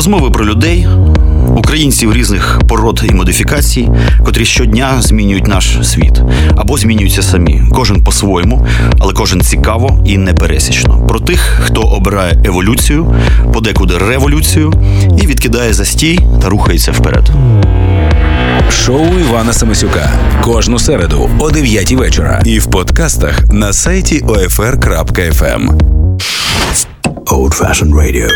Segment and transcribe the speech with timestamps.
[0.00, 0.86] Розмови про людей,
[1.56, 3.88] українців різних пород і модифікацій,
[4.24, 6.22] котрі щодня змінюють наш світ
[6.56, 7.62] або змінюються самі.
[7.72, 8.66] Кожен по-своєму,
[8.98, 11.06] але кожен цікаво і непересічно.
[11.08, 13.14] Про тих, хто обирає еволюцію,
[13.52, 14.72] подекуди революцію
[15.22, 17.30] і відкидає застій та рухається вперед.
[18.70, 20.12] Шоу Івана Самисюка
[20.42, 22.42] кожну середу о 9 вечора.
[22.44, 25.68] І в подкастах на сайті OFR.FM.
[27.26, 28.28] Old Fashioned Radio.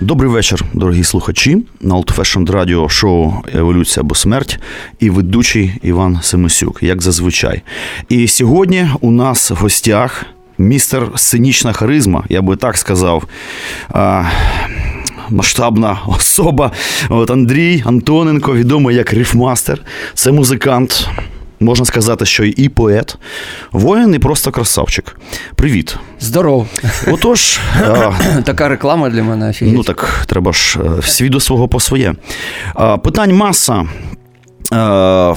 [0.00, 1.64] Добрий вечір, дорогі слухачі.
[1.80, 4.58] На Old Fashioned Radio шоу Еволюція або смерть
[5.00, 7.62] і ведучий Іван Семисюк, як зазвичай.
[8.08, 10.24] І сьогодні у нас в гостях
[10.58, 13.24] містер сценічна харизма, я би так сказав.
[13.88, 14.24] А,
[15.30, 16.72] Масштабна особа.
[17.08, 19.82] От Андрій Антоненко, відомий як рифмастер.
[20.14, 21.08] Це музикант,
[21.60, 23.16] можна сказати, що і поет,
[23.72, 25.16] воїн і просто красавчик.
[25.54, 25.96] Привіт.
[26.20, 26.66] Здоров.
[27.06, 28.12] Отож, а,
[28.44, 29.48] Така реклама для мене.
[29.50, 29.74] офігеть.
[29.74, 32.14] ну так треба ж е, свій до свого по своє.
[32.74, 33.86] А, Питань маса.
[34.72, 35.34] Е, е,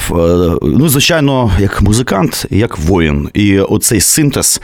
[0.61, 3.29] Ну, звичайно, як музикант, як воїн.
[3.33, 4.61] І оцей синтез,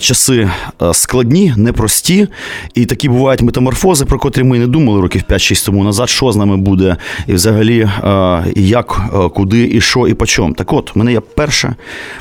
[0.00, 0.50] часи
[0.82, 2.28] е, складні, непрості,
[2.74, 6.36] і такі бувають метаморфози, про котрі ми не думали років 5-6 тому назад, що з
[6.36, 6.96] нами буде,
[7.26, 7.88] і взагалі
[8.56, 9.00] як,
[9.34, 10.54] куди, і що, і по чому.
[10.54, 11.74] Так от, у мене є перше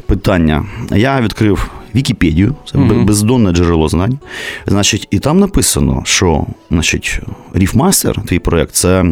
[0.05, 0.65] питання.
[0.91, 3.05] Я відкрив Вікіпедію, це Мгм.
[3.05, 4.19] бездонне джерело знань.
[4.67, 7.19] Значить, і там написано, що значить,
[7.53, 9.05] Riffmaster, твій проєкт, це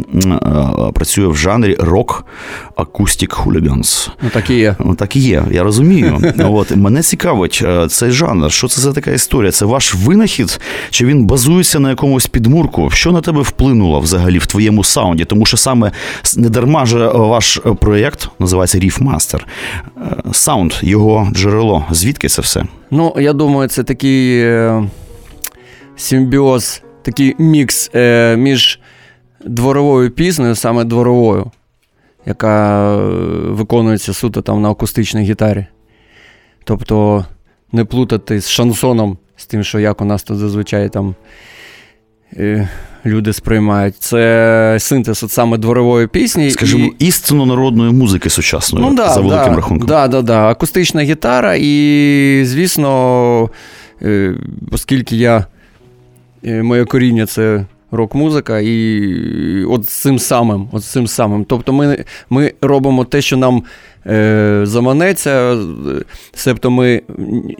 [0.94, 2.26] працює в жанрі rock
[2.76, 4.09] acoustic hooligans.
[4.22, 4.76] Ну, так і є.
[4.80, 6.34] Ну, Так і є, я розумію.
[6.40, 8.52] От мене цікавить е, цей жанр.
[8.52, 9.52] Що це за така історія?
[9.52, 10.59] Це ваш винахід?
[10.90, 12.90] Чи він базується на якомусь підмурку?
[12.90, 15.25] Що на тебе вплинуло взагалі в твоєму саунді?
[15.25, 15.92] Тому що саме
[16.38, 19.48] не дарма же ваш е, проєкт називається Riffmaster.
[20.31, 21.86] Саунд, його джерело.
[21.92, 22.64] Звідки це все?
[22.92, 24.84] Ну, я думаю, це такий е,
[25.95, 28.80] симбіоз, такий мікс е, між
[29.45, 31.52] дворовою піснею, саме дворовою,
[32.28, 32.97] яка е,
[33.50, 35.66] виконується суто там на акустичній гітарі.
[36.63, 37.25] Тобто
[37.72, 41.16] не плутати з шансоном, з тим, що як у нас тут зазвичай там
[42.34, 42.69] е,
[43.06, 43.96] люди сприймають.
[43.97, 46.52] Це синтез от саме дворової пісні.
[46.52, 47.06] Скажімо, і...
[47.06, 49.88] істинно народної музики сучасної, Ну, да, за великим да, рахунком.
[49.88, 50.50] Да, да, да.
[50.50, 53.50] Акустична гітара, і, звісно,
[54.02, 54.35] е,
[54.72, 55.46] оскільки я,
[56.44, 60.70] моє коріння це рок-музика, і от з цим самим.
[60.72, 61.46] От з цим самим.
[61.46, 63.64] Тобто ми, ми робимо те, що нам
[64.63, 65.57] заманеться, е,
[66.34, 67.01] себто ми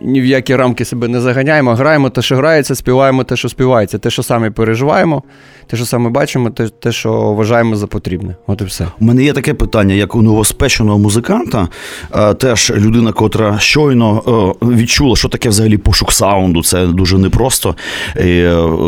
[0.00, 3.98] ні в які рамки себе не заганяємо, граємо те, що грається, співаємо те, що співається,
[3.98, 5.22] те, що самі переживаємо,
[5.66, 8.34] те, що саме бачимо, те, те що вважаємо за потрібне.
[8.46, 8.86] От і все.
[9.00, 11.68] У мене є таке питання, як у новоспеченого музиканта,
[12.14, 14.22] е, теж людина, котра щойно
[14.62, 16.62] е, відчула, що таке взагалі пошук саунду.
[16.62, 17.74] Це дуже непросто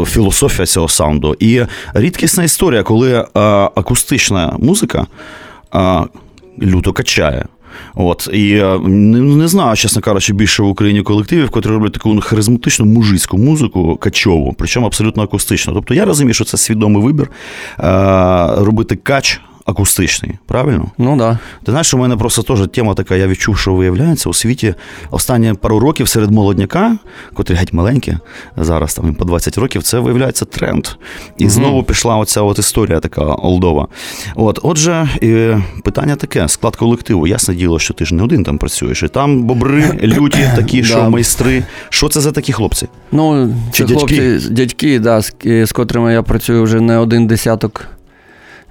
[0.06, 1.36] філософія цього саунду.
[1.40, 1.62] І
[1.94, 3.24] рідкісна історія, коли
[3.74, 5.06] акустична музика
[6.62, 7.44] люто качає.
[7.94, 12.14] От і е, не, не знаю, чесно кажучи, більше в Україні колективів, котрі роблять таку
[12.14, 15.72] ну, харизматичну мужицьку музику, качову, причому абсолютно акустично.
[15.72, 17.82] Тобто я розумію, що це свідомий вибір е,
[18.64, 20.90] робити кач акустичний, правильно?
[20.98, 21.16] Ну.
[21.16, 21.38] Да.
[21.64, 24.74] Ти знаєш, у мене просто теж тема така, я відчув, що виявляється у світі
[25.10, 26.96] останні пару років серед молодняка,
[27.34, 28.16] котрі геть маленькі,
[28.56, 30.86] зараз там по 20 років, це виявляється тренд.
[31.38, 31.50] І Мгм.
[31.50, 33.88] знову пішла оця от історія така олдова.
[34.34, 35.48] От, отже, і
[35.84, 37.26] питання таке: склад колективу.
[37.26, 39.02] Ясне діло, що ти ж не один там працюєш.
[39.02, 41.08] І там бобри, люті, такі, що Да.
[41.08, 41.64] майстри.
[41.88, 42.88] Що це за такі хлопці?
[43.12, 47.86] Ну, Чи це хлопці, дядьки, да, з, з котрими я працюю вже не один десяток,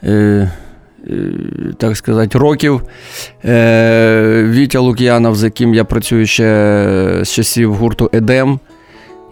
[0.03, 0.51] е,
[1.77, 2.81] так сказати, років.
[3.45, 6.45] Е, Вітя Лук'янов, з яким я працюю ще
[7.23, 8.59] з часів гурту Едем.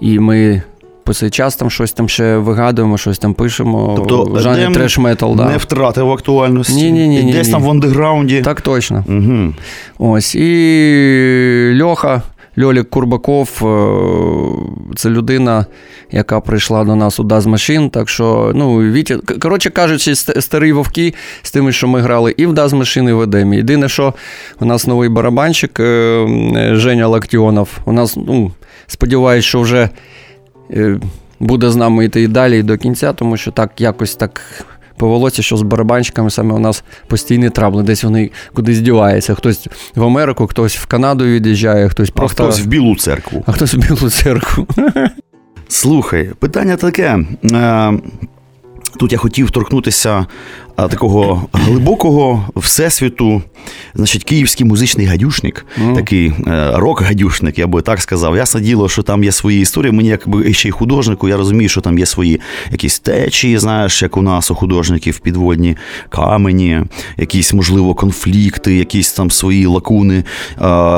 [0.01, 0.61] І ми
[1.03, 3.93] по цей час там щось там ще вигадуємо, щось там пишемо.
[3.97, 5.35] Тобто в жанрі треш метал.
[5.35, 5.45] Да.
[5.49, 6.73] Не втратив актуальності.
[6.75, 7.53] Ні-ні-ні, І ні, Десь ні.
[7.53, 8.41] там в андеграунді.
[8.41, 9.05] Так точно.
[9.07, 9.53] Угу.
[10.13, 10.35] Ось.
[10.35, 12.21] І Льоха,
[12.59, 15.65] Льолік Курбаков е, це людина,
[16.11, 17.89] яка прийшла до нас у Daz Machine.
[17.89, 22.45] Так що, ну, Вітя, коротше кажучи, ст- старі вовки з тими, що ми грали і
[22.45, 23.57] в Daz Machine, і в Едемі.
[23.57, 24.13] Єдине, що
[24.59, 26.25] у нас новий барабанщик е,
[26.73, 27.69] Женя Лактіонов.
[27.85, 28.51] У нас, ну,
[28.87, 29.89] сподіваюсь, що вже
[30.71, 30.99] е,
[31.39, 34.41] буде з нами йти і далі, і до кінця, тому що так якось так.
[34.97, 37.83] Повелося, що з барабанщиками саме у нас постійні трабли.
[37.83, 39.35] Десь вони кудись діваються.
[39.35, 43.43] Хтось в Америку, хтось в Канаду від'їжджає, хтось А хтось в Білу церкву.
[43.47, 44.67] А хтось в Білу церкву.
[45.67, 47.19] Слухай, питання таке.
[47.43, 47.93] Е,
[48.99, 50.25] Тут я хотів торкнутися
[50.77, 53.41] такого глибокого всесвіту,
[53.95, 55.95] значить, київський музичний гадюшник, mm.
[55.95, 58.35] такий е, рок-гадюшник, я би так сказав.
[58.35, 59.91] Ясне діло, що там є свої історії.
[59.91, 62.41] Мені, якби ще й художнику, я розумію, що там є свої
[62.71, 65.77] якісь течії, знаєш, як у нас у художників підводні
[66.09, 66.81] камені,
[67.17, 70.23] якісь, можливо, конфлікти, якісь там свої лакуни,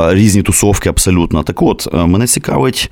[0.10, 1.44] різні тусовки абсолютно.
[1.44, 2.92] Так от, мене цікавить,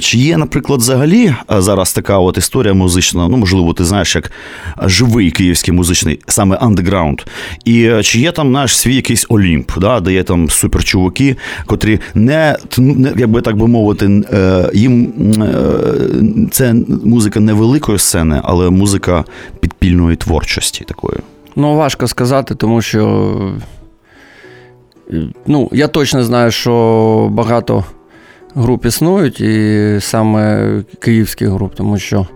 [0.00, 4.32] чи є, наприклад, взагалі зараз така от історія музична, ну, можливо, ти знаєш, як
[4.88, 7.20] живий київський музичний, саме андеграунд.
[7.64, 11.36] І е, чи є там знаєш, свій якийсь Олімп, да, де є там суперчуваки,
[11.66, 15.12] котрі не, не як би так би мовити, е, їм
[15.42, 16.74] е, це
[17.04, 19.24] музика невеликої сцени, але музика
[19.60, 21.18] підпільної творчості такої.
[21.56, 23.54] Ну, важко сказати, тому що.
[25.46, 27.84] Ну, я точно знаю, що багато
[28.54, 32.26] груп існують, і саме київських груп, тому що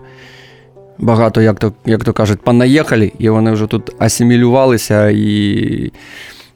[0.98, 5.93] багато, як то як то кажуть, понаїхали, і вони вже тут асимілювалися, і,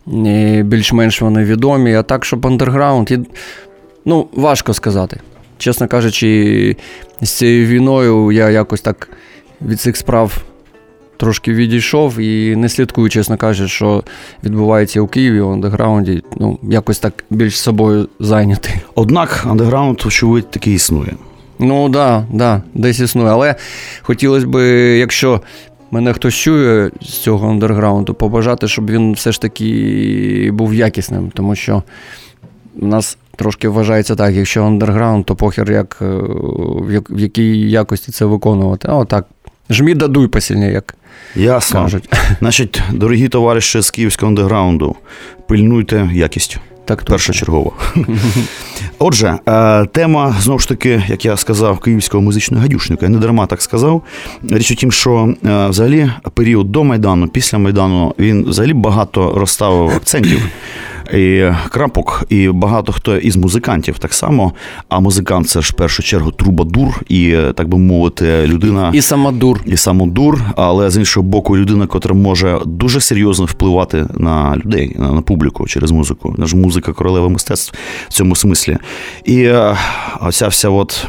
[0.07, 1.95] і більш-менш вони відомі.
[1.95, 3.19] А так, щоб андерграунд, і,
[4.05, 5.21] ну, важко сказати.
[5.59, 6.77] Чесно кажучи,
[7.23, 9.09] з цією війною я якось так
[9.63, 10.43] від цих справ
[11.21, 14.05] трошки відійшов і не слідкую, чесно кажучи, що
[14.45, 16.23] відбувається у Києві в андеграунді.
[16.37, 18.75] Ну, якось так більш собою зайнятий.
[18.95, 21.13] Однак андеграунд, очевидь, таки існує.
[21.61, 23.31] Ну так, да, да, десь існує.
[23.31, 23.55] Але
[24.03, 24.59] хотілося б,
[24.99, 25.41] якщо
[25.91, 31.55] мене хтось чує з цього андерграунду, побажати, щоб він все ж таки був якісним, тому
[31.55, 31.83] що
[32.77, 33.19] в нас.
[33.37, 36.05] Трошки вважається так, якщо андерграунд, то похер, як е,
[37.11, 38.89] в якій якості це виконувати.
[38.91, 39.27] А отак.
[39.71, 40.95] Жмі дадуй посильніше, як
[41.37, 41.83] Ясно.
[41.83, 42.09] кажуть.
[42.39, 44.97] Значить, дорогі товариші з київського андеграунду,
[45.49, 46.59] пильнуйте якість.
[46.91, 47.73] Так, першочергово.
[48.99, 53.07] Отже, е, тема знову ж таки, як я сказав, київського музичного гадюшника.
[53.07, 54.03] Я не дарма так сказав.
[54.51, 59.91] Річ у тім, що е, взагалі період до Майдану, після Майдану, він взагалі багато розставив
[59.91, 60.49] акцентів
[61.13, 64.53] і крапок, і багато хто із музикантів так само.
[64.89, 69.61] А музикант це ж в першу чергу трубадур, і так би мовити, людина і самодур.
[69.67, 75.13] І самодур, але з іншого боку, людина, котра може дуже серйозно впливати на людей, на,
[75.13, 76.35] на публіку через музику.
[76.39, 77.75] Наш музика королева мистецтв
[78.09, 78.79] в цьому смислі.
[79.25, 79.77] І е,
[80.21, 81.07] оця вся от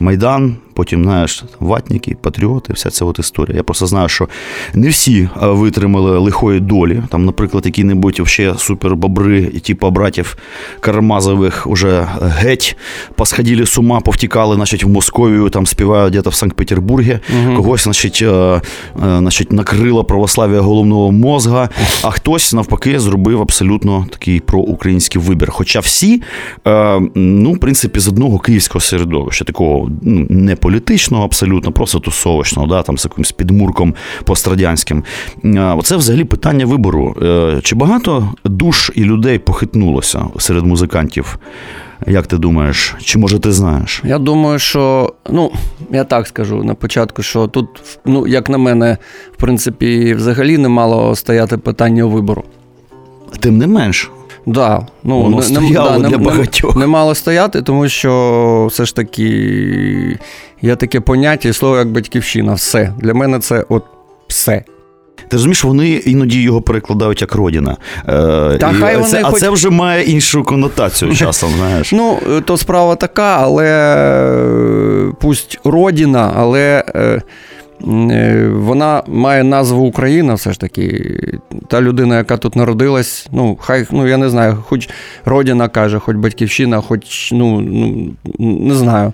[0.00, 3.56] майдан потім, знаєш, ватники, патріоти, вся ця от історія.
[3.56, 4.28] Я просто знаю, що
[4.74, 7.02] не всі витримали лихої долі.
[7.08, 10.36] Там, наприклад, які-небудь ще супербобри, типу братів
[10.80, 12.76] Карамазових уже геть
[13.14, 17.18] посходили з ума, повтікали, значить, в Московію, там співають десь в Санкт-Петербургі.
[17.46, 17.56] Угу.
[17.56, 18.60] Когось, значить, е, е,
[18.96, 21.68] значить, накрило православ'я головного мозга,
[22.02, 25.50] а хтось навпаки зробив абсолютно такий проукраїнський вибір.
[25.50, 26.22] Хоча всі,
[26.66, 32.68] е, ну, в принципі, з одного київського середовища, такого ну, не політичного, абсолютно, просто тусовочного,
[32.68, 33.94] да, там з якимось підмурком
[34.24, 35.04] пострадянським.
[35.76, 37.16] Оце взагалі питання вибору.
[37.22, 41.38] Е, чи багато душ і людей похитнулося серед музикантів?
[42.06, 44.02] Як ти думаєш, чи може ти знаєш?
[44.04, 45.50] Я думаю, що ну
[45.90, 47.68] я так скажу на початку, що тут,
[48.04, 48.96] ну як на мене,
[49.32, 52.44] в принципі, взагалі не мало стояти питання вибору.
[53.40, 54.10] Тим не менш,
[54.48, 56.74] Да, ну, Воно не, да, для багатьох.
[56.74, 60.18] Не, не мало стояти, тому що все ж таки
[60.62, 62.54] є таке поняття і слово як батьківщина.
[62.54, 62.92] Все.
[62.98, 63.84] Для мене це от
[64.28, 64.62] все.
[65.16, 67.76] Ти розумієш, вони іноді його перекладають як родина.
[68.08, 69.34] Е, Та, хай вони це, хоч...
[69.34, 71.50] А це вже має іншу конотацію часом.
[71.56, 71.92] знаєш.
[71.92, 76.84] Ну, то справа така, але е, пусть родина, але.
[77.86, 81.14] Е, вона має назву Україна, все ж таки.
[81.68, 84.88] Та людина, яка тут народилась, ну, хай, ну я не знаю, хоч
[85.24, 89.12] родина каже, хоч батьківщина, хоч ну, ну не знаю.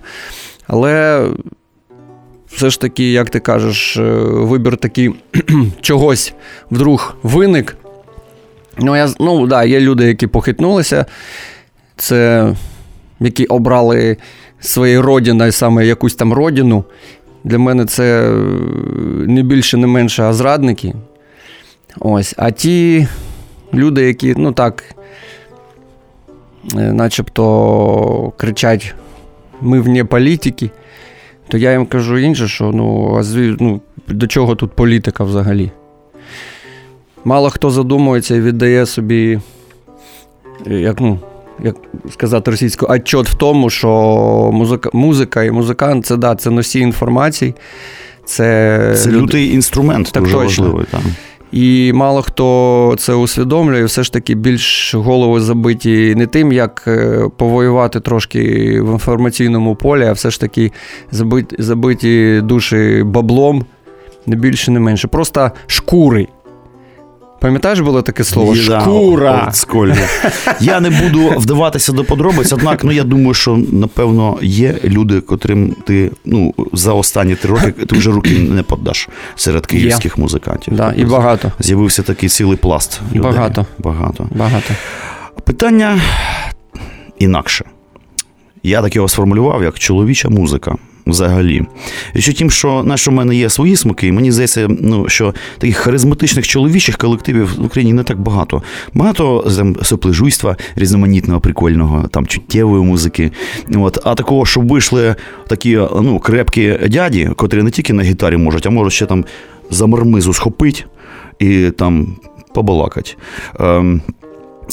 [0.67, 1.25] Але
[2.47, 5.15] все ж таки, як ти кажеш, е, вибір такий
[5.81, 6.33] чогось
[6.71, 7.77] вдруг виник.
[8.77, 11.05] Ну, я, ну, да, є люди, які похитнулися,
[11.95, 12.53] це
[13.19, 14.17] які обрали
[14.59, 16.83] своєю родиною саме якусь там родину.
[17.45, 18.33] Для мене це е,
[19.27, 20.93] не більше, не менше, а зрадники.
[21.99, 22.33] Ось.
[22.37, 23.07] А ті
[23.73, 24.83] люди, які, ну так,
[26.77, 28.95] е, начебто кричать:
[29.61, 30.69] ми вне політики,
[31.47, 33.23] то я їм кажу інше, що ну, а
[33.59, 35.71] ну, до чого тут політика взагалі?
[37.25, 39.39] Мало хто задумується і віддає собі,
[40.65, 41.19] як, ну,
[41.63, 41.75] як
[42.11, 43.89] сказати російською, отчет в тому, що
[44.53, 47.55] музика музика і музикант це да, це носій інформації.
[48.25, 49.21] Це це люд...
[49.21, 50.63] лютий інструмент, так дуже точно.
[50.63, 50.85] важливий.
[50.91, 51.01] Там.
[51.51, 57.29] І мало хто це усвідомлює, все ж таки більш голови забиті не тим, як е,
[57.37, 58.41] повоювати трошки
[58.81, 60.71] в інформаційному полі, а все ж таки
[61.11, 63.65] забиті, забиті душі баблом
[64.25, 65.07] Не більше, не менше.
[65.07, 66.27] Просто шкури.
[67.45, 68.55] Пам'ятаєш, було таке слово?
[68.67, 69.97] Да, Шкура.
[70.59, 75.75] Я не буду вдаватися до подробиць, однак ну, я думаю, що напевно є люди, котрим
[75.85, 80.75] ти ну, за останні три роки ти вже руки не подаш серед київських музикантів.
[80.75, 81.51] Да, і багато.
[81.59, 83.01] З'явився такий цілий пласт.
[83.13, 83.31] Людей.
[83.31, 83.65] Багато.
[83.79, 84.27] Багато.
[84.31, 84.73] Багато.
[85.43, 86.01] Питання
[87.19, 87.65] інакше.
[88.63, 90.75] Я так його сформулював як чоловіча музика.
[91.07, 91.61] Взагалі.
[92.15, 96.47] У тім, що знаєш, у мене є свої смаки, мені здається, ну, що таких харизматичних
[96.47, 98.63] чоловічих колективів в Україні не так багато.
[98.93, 103.31] Багато там, соплежуйства різноманітного, прикольного, там, чуттєвої музики.
[103.75, 103.97] От.
[104.03, 105.15] А такого, щоб вийшли
[105.47, 109.25] такі ну, крепкі дяді, котрі не тільки на гітарі можуть, а можуть ще там
[109.69, 110.85] за мармизу схопить
[111.39, 112.15] і там
[112.53, 113.17] побалакать.
[113.59, 114.01] Ем,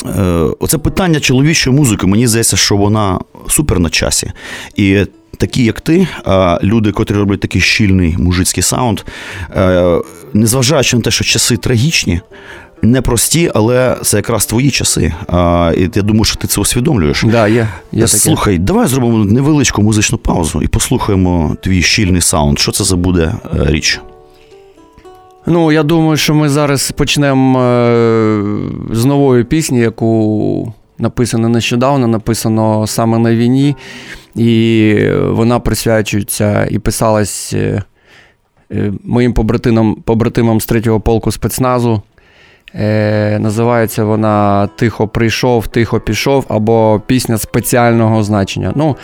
[0.06, 0.20] е,
[0.60, 4.32] Оце питання чоловічої музики, мені здається, що вона супер на часі.
[4.76, 5.04] І
[5.36, 6.08] такі, як ти,
[6.62, 9.00] люди, котрі роблять такий щільний мужицький саунд,
[9.56, 9.98] е,
[10.34, 12.20] незважаючи на те, що часи трагічні.
[12.84, 15.14] Непрості, але це якраз твої часи.
[15.28, 17.24] А, І я думаю, що ти це усвідомлюєш.
[17.26, 18.64] Да, є, є Слухай, таке.
[18.64, 22.58] давай зробимо невеличку музичну паузу і послухаємо твій щільний саунд.
[22.58, 24.00] Що це за буде е, річ?
[25.46, 28.42] Ну, я думаю, що ми зараз почнемо е,
[28.92, 30.72] з нової пісні, яку
[31.02, 33.76] написано нещодавно, написано саме на війні.
[34.34, 37.82] І вона присвячується і писалась е,
[38.72, 42.02] е, моїм побратимам побратимам з третього полку спецназу.
[42.74, 48.72] Е, Називається вона Тихо прийшов, тихо пішов або пісня спеціального значення.
[48.76, 48.96] Ну,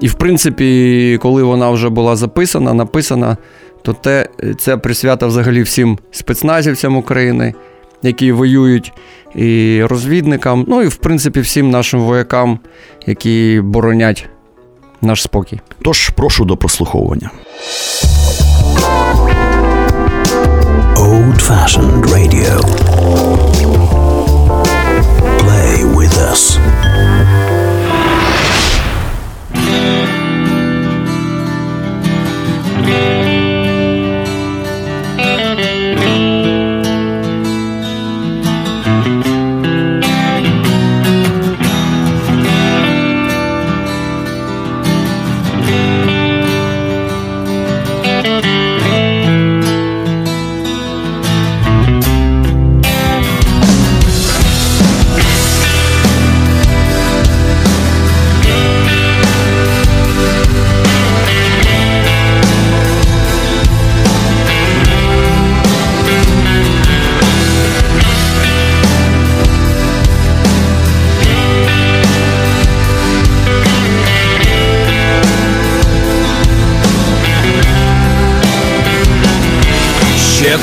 [0.00, 3.36] І в принципі, коли вона вже була записана, написана,
[3.82, 7.54] то те, це присвята взагалі всім спецназівцям України,
[8.02, 8.92] які воюють
[9.34, 12.58] і розвідникам, ну і в принципі всім нашим воякам,
[13.06, 14.28] які боронять
[15.02, 15.60] наш спокій.
[15.82, 17.30] Тож прошу до прослуховування.
[20.96, 22.52] Old fashioned radio.
[25.42, 26.42] Play with us.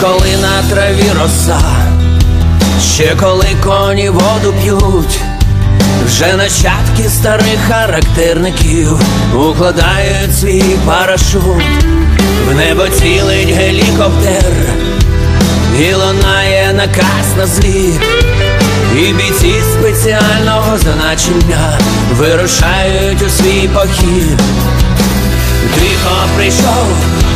[0.04, 1.60] Коли на траві роса,
[2.94, 5.20] ще коли коні воду п'ють,
[6.06, 9.00] вже нащадки старих характерників
[9.36, 11.64] укладають свій парашут,
[12.48, 14.54] в небо цілить гелікоптер,
[15.80, 18.02] і лунає наказ на зліт,
[18.96, 21.80] і бійці спеціального значення
[22.18, 24.40] вирушають у свій похід.
[25.76, 26.88] Тихо прийшов,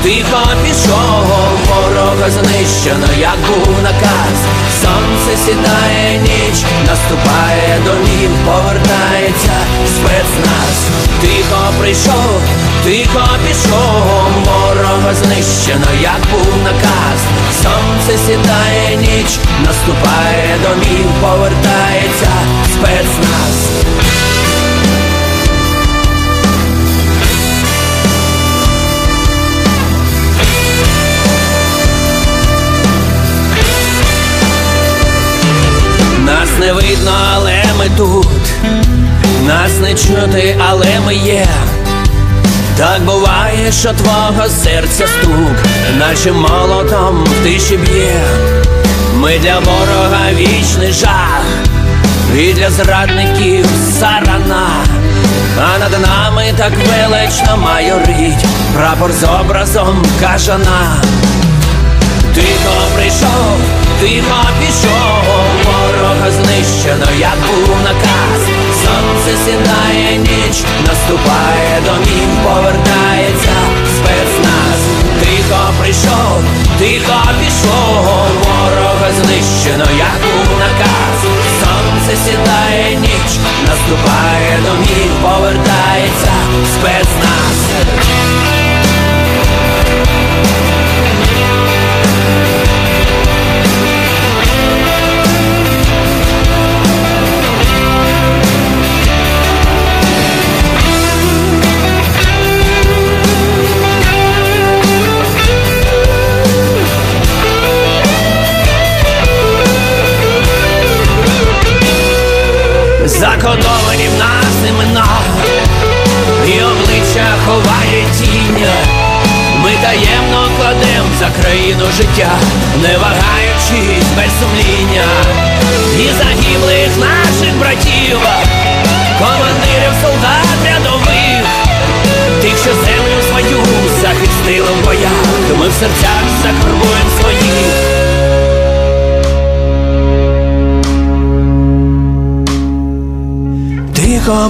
[0.03, 1.27] тихо пішов,
[1.67, 4.37] ворога знищено, як був наказ.
[4.81, 9.57] Сонце сідає ніч, наступає домів, повертається
[9.95, 10.75] спецназ.
[11.21, 12.41] Тихо прийшов,
[12.83, 17.19] тихо пішов, ворога знищено, як був наказ.
[17.63, 22.31] Сонце сідає ніч, наступає домів, повертається
[22.73, 23.55] спецназ.
[36.59, 38.27] Не видно, але ми тут,
[39.47, 41.47] нас не чути, але ми є.
[42.77, 45.55] Так буває, що твого серця стук,
[45.99, 48.21] наче молотом в тиші б'є.
[49.15, 51.41] Ми для ворога вічний жах,
[52.37, 53.65] і для зрадників
[53.99, 54.67] сарана,
[55.57, 58.45] а над нами так велично майорить
[58.75, 61.01] прапор з образом кажана.
[62.37, 63.57] Тихо прийшов,
[63.99, 65.23] тихо пішов,
[65.65, 68.41] ворога знищено, як був наказ.
[68.83, 73.55] Сонце сідає ніч, наступає домів, повертається
[73.97, 74.79] спецназ.
[75.19, 76.43] Тихо прийшов,
[76.79, 78.05] тихо пішов,
[78.43, 81.19] ворога знищено, як був наказ.
[81.59, 83.31] Сонце сідає ніч,
[83.67, 86.33] наступає домів, повертається
[86.73, 87.57] спецназ.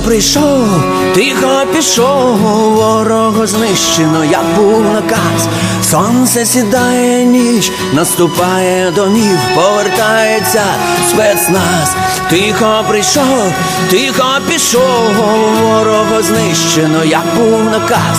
[0.07, 0.67] Прийшов,
[1.15, 2.37] тихо пішов,
[2.75, 5.47] ворога знищено, як був наказ.
[5.91, 10.63] Сонце сідає ніч, наступає домів, повертається
[11.09, 11.95] спецназ.
[12.29, 13.53] Тихо прийшов,
[13.89, 15.13] тихо пішов,
[15.61, 18.17] ворога знищено, як був наказ.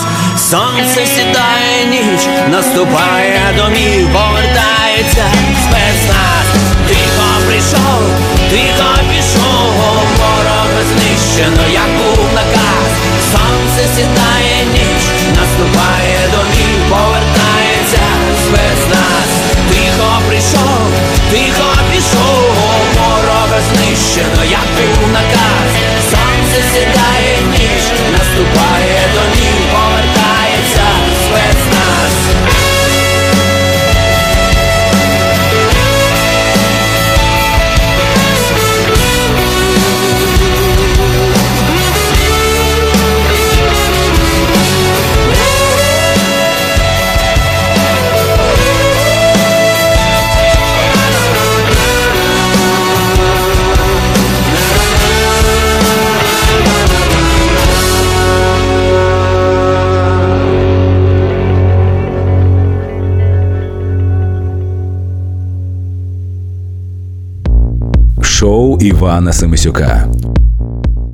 [0.51, 5.25] Сонце сідає ніч, наступає домів, повертається
[5.65, 6.47] спецназ.
[6.89, 7.28] Тихо
[7.69, 8.03] прийшов,
[8.51, 9.73] тихо пішов,
[10.19, 12.91] ворога знищено, як був наказ.
[13.33, 15.03] Сонце сідає ніч,
[15.39, 18.03] наступає домів, повертається
[18.45, 19.29] спецназ.
[19.71, 20.91] Тихо прийшов,
[21.31, 22.55] тихо пішов,
[22.95, 25.71] ворога знищено, як був наказ.
[26.11, 27.83] Сонце сідає ніч,
[28.13, 28.68] наступає
[69.09, 70.09] Івана Семисюка.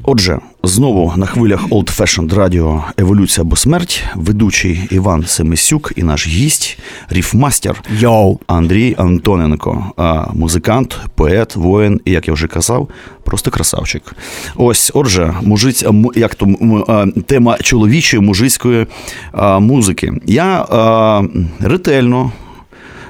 [0.04, 6.28] Отже, знову на хвилях Old Fashioned Radio Еволюція або смерть, ведучий Іван Семисюк і наш
[6.28, 6.78] гість,
[7.08, 8.38] ріфмастер Йоу.
[8.46, 12.88] Андрій Антоненко, а, музикант, поет, воїн, і як я вже казав,
[13.24, 14.02] просто красавчик.
[14.56, 16.46] Ось, отже, мужиць, як то
[17.26, 18.86] тема чоловічої мужицької
[19.32, 20.12] а, музики.
[20.26, 21.22] Я а,
[21.60, 22.32] ретельно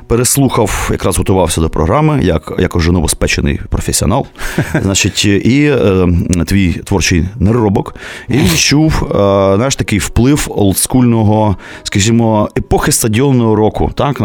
[0.07, 4.27] переслухав, якраз готувався до програми, як, як уже новоспечений професіонал.
[4.83, 6.09] Значить, і е,
[6.47, 7.95] твій творчий неробок,
[8.29, 9.15] і відчув е,
[9.57, 13.91] знаєш, такий вплив олдскульного, скажімо, епохи стадіонного року.
[13.95, 14.21] Так?
[14.21, 14.25] Е,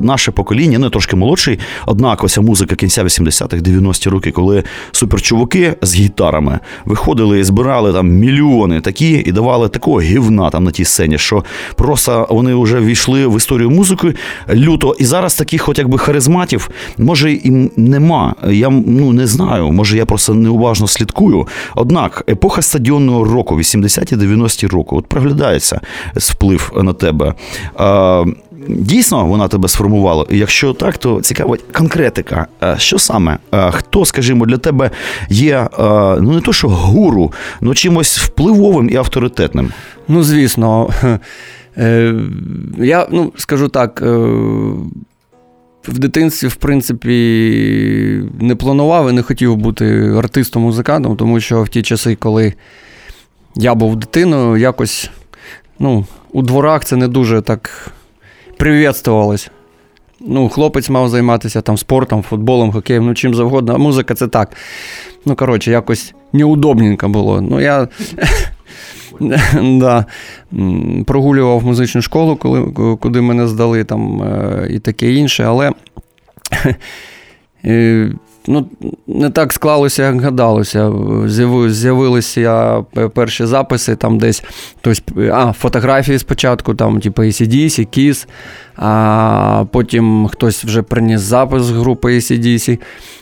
[0.00, 5.94] наше покоління, ну трошки молодший, однак оця музика кінця 80-х, 90-ті роки, коли суперчуваки з
[5.94, 11.18] гітарами виходили і збирали там мільйони такі і давали такого гівна там на тій сцені,
[11.18, 11.44] що
[11.76, 14.14] просто вони вже війшли в історію музики
[14.54, 14.96] люто.
[14.98, 18.34] І зараз таких, от якби харизматів, може і нема.
[18.48, 21.46] Я ну не знаю, може я просто неуважно слідкую.
[21.74, 25.80] Однак епоха стадіонного року, 80-ті, 90-ті роки, от проглядається
[26.16, 27.34] вплив на тебе.
[27.76, 28.24] А,
[28.68, 30.26] Дійсно, вона тебе сформувала.
[30.30, 32.46] Якщо так, то цікава конкретика.
[32.76, 33.38] Що саме?
[33.70, 34.90] Хто, скажімо, для тебе
[35.28, 35.68] є
[36.20, 39.72] ну не то, що гуру, ну чимось впливовим і авторитетним?
[40.08, 40.90] Ну, звісно.
[41.78, 42.14] Е,
[42.78, 44.02] Я ну, скажу так.
[44.02, 44.06] е,
[45.88, 47.10] В дитинстві, в принципі,
[48.40, 49.84] не планував і не хотів бути
[50.16, 52.54] артистом-музикантом, тому що в ті часи, коли
[53.56, 55.10] я був дитиною, якось
[55.78, 57.90] ну, у дворах це не дуже так
[58.56, 59.50] привітствувалось.
[60.20, 64.56] Ну, хлопець мав займатися там спортом, футболом, хокеєм, ну чим завгодно, а музика це так.
[65.26, 67.40] Ну, коротше, якось неудобненько було.
[67.40, 67.88] Ну, я
[69.62, 70.06] да,
[71.06, 72.62] прогулював музичну школу, коли,
[72.96, 75.72] куди мене здали там е, і таке інше, але
[77.64, 78.12] е,
[78.46, 78.66] ну,
[79.06, 80.92] не так склалося, як гадалося.
[81.68, 84.44] З'явилися перші записи там десь.
[84.80, 88.26] Тобто, а, фотографії спочатку, там, типу ACDC, KISS,
[88.76, 92.78] а потім хтось вже приніс запис з групи ACDC,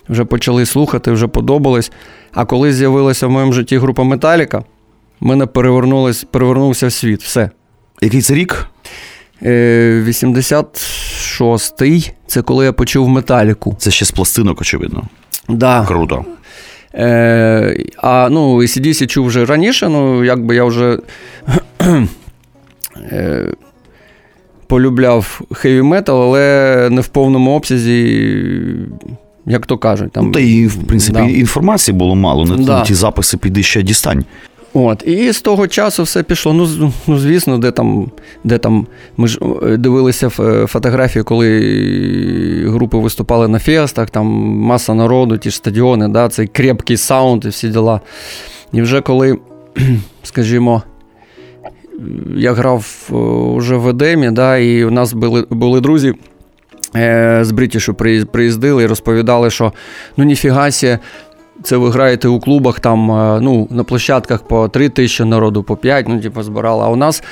[0.08, 1.92] вже почали слухати, вже подобалось.
[2.32, 4.64] А коли з'явилася в моєму житті група Металіка,
[5.20, 7.22] в мене перевернулось, перевернувся світ.
[7.22, 7.50] Все.
[8.02, 8.66] Який це рік?
[9.42, 13.76] Е, 86-й це коли я почув металіку.
[13.78, 15.02] Це ще з пластинок, очевидно.
[15.48, 15.85] Да.
[15.88, 16.24] Круто.
[16.94, 20.98] Е, а ну, ACDC чув вже раніше, ну, якби я вже
[22.96, 23.46] е,
[24.66, 28.26] полюбляв хеві метал, але не в повному обсязі,
[29.46, 30.12] як то кажуть.
[30.12, 31.24] Там, Ну, та і, в принципі, Да.
[31.24, 32.44] інформації було мало.
[32.44, 32.83] На Да.
[32.83, 34.24] ті записи піди ще дістань.
[34.74, 36.52] От, і з того часу все пішло.
[36.52, 38.11] Ну, ну звісно, де там,
[38.44, 38.87] де там.
[39.16, 41.61] Ми ж е, дивилися е, фотографії, коли
[42.66, 47.48] групи виступали на фестах, там маса народу, ті ж стадіони, да, цей крепкий саунд і
[47.48, 48.00] всі діла.
[48.72, 49.38] І вже коли,
[50.22, 50.83] скажімо,
[52.37, 53.14] я грав е,
[53.59, 56.14] вже в Едемі, да, і у нас були, були друзі.
[57.40, 57.94] З Брітішу
[58.33, 59.72] приїздили і розповідали, що
[60.16, 60.98] ну ніфіга сі,
[61.62, 65.77] це ви граєте у клубах там е, ну, на площадках по 3 тисячі народу, по
[65.77, 66.85] 5, ну, типу, збирали.
[66.85, 67.23] А у нас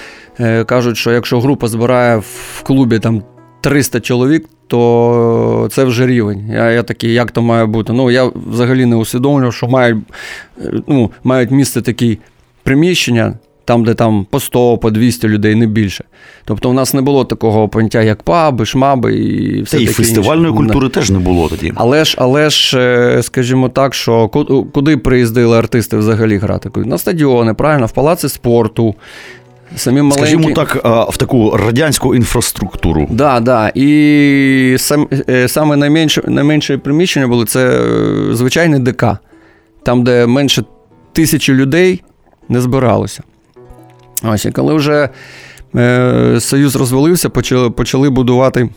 [0.41, 3.23] е, кажуть, що якщо група збирає в клубі там
[3.61, 6.49] 300 чоловік, то це вже рівень.
[6.53, 7.93] Я, я такий, як то має бути?
[7.93, 9.99] Ну, я взагалі не усвідомлював, що мають,
[10.61, 12.19] е, ну, мають місце такі
[12.63, 13.35] приміщення.
[13.69, 16.05] Там, де там по 100, по 200 людей, не більше.
[16.45, 19.97] Тобто, у нас не було такого поняття, як паби, шмаби і все Та і таке
[19.97, 20.57] фестивальної інше.
[20.57, 21.73] культури теж не було тоді.
[21.75, 24.29] Але ж, але ж, е, скажімо так, що
[24.75, 26.71] куди приїздили артисти взагалі грати?
[26.77, 28.95] На стадіони, правильно, в палаці спорту.
[29.77, 30.21] Самі маленькі.
[30.21, 30.75] Скажімо так,
[31.13, 33.07] в таку радянську інфраструктуру.
[33.11, 33.73] Да, да.
[33.75, 39.05] І сам, е, саме найменше, найменше приміщення було це е, звичайний ДК,
[39.83, 40.65] там, де менше
[41.13, 42.03] тисячі людей
[42.49, 43.23] не збиралося.
[44.23, 45.09] Ось, і коли вже
[45.77, 48.69] е, Союз розвалився, почали, почали будувати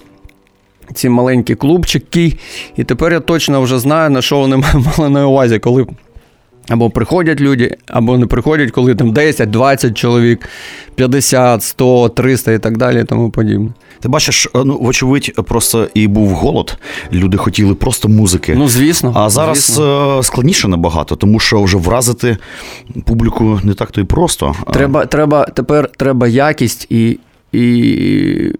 [0.93, 2.37] ці маленькі клубчики.
[2.75, 4.57] І тепер я точно вже знаю, на що вони
[4.97, 5.87] мали на увазі, коли.
[6.69, 10.49] Або приходять люди, або не приходять, коли там 10, 20 чоловік,
[10.95, 13.69] 50, 100, 300 і так далі, і тому подібне.
[13.99, 16.77] Ти бачиш, е, ну, вочевидь, просто і був голод.
[17.13, 18.53] Люди хотіли просто музики.
[18.57, 19.13] Ну, звісно.
[19.15, 20.17] А зараз звісно.
[20.19, 22.37] е, складніше набагато, тому що вже вразити
[23.05, 24.55] публіку не так то і просто.
[24.73, 27.19] Треба, треба, тепер треба якість і,
[27.51, 28.53] і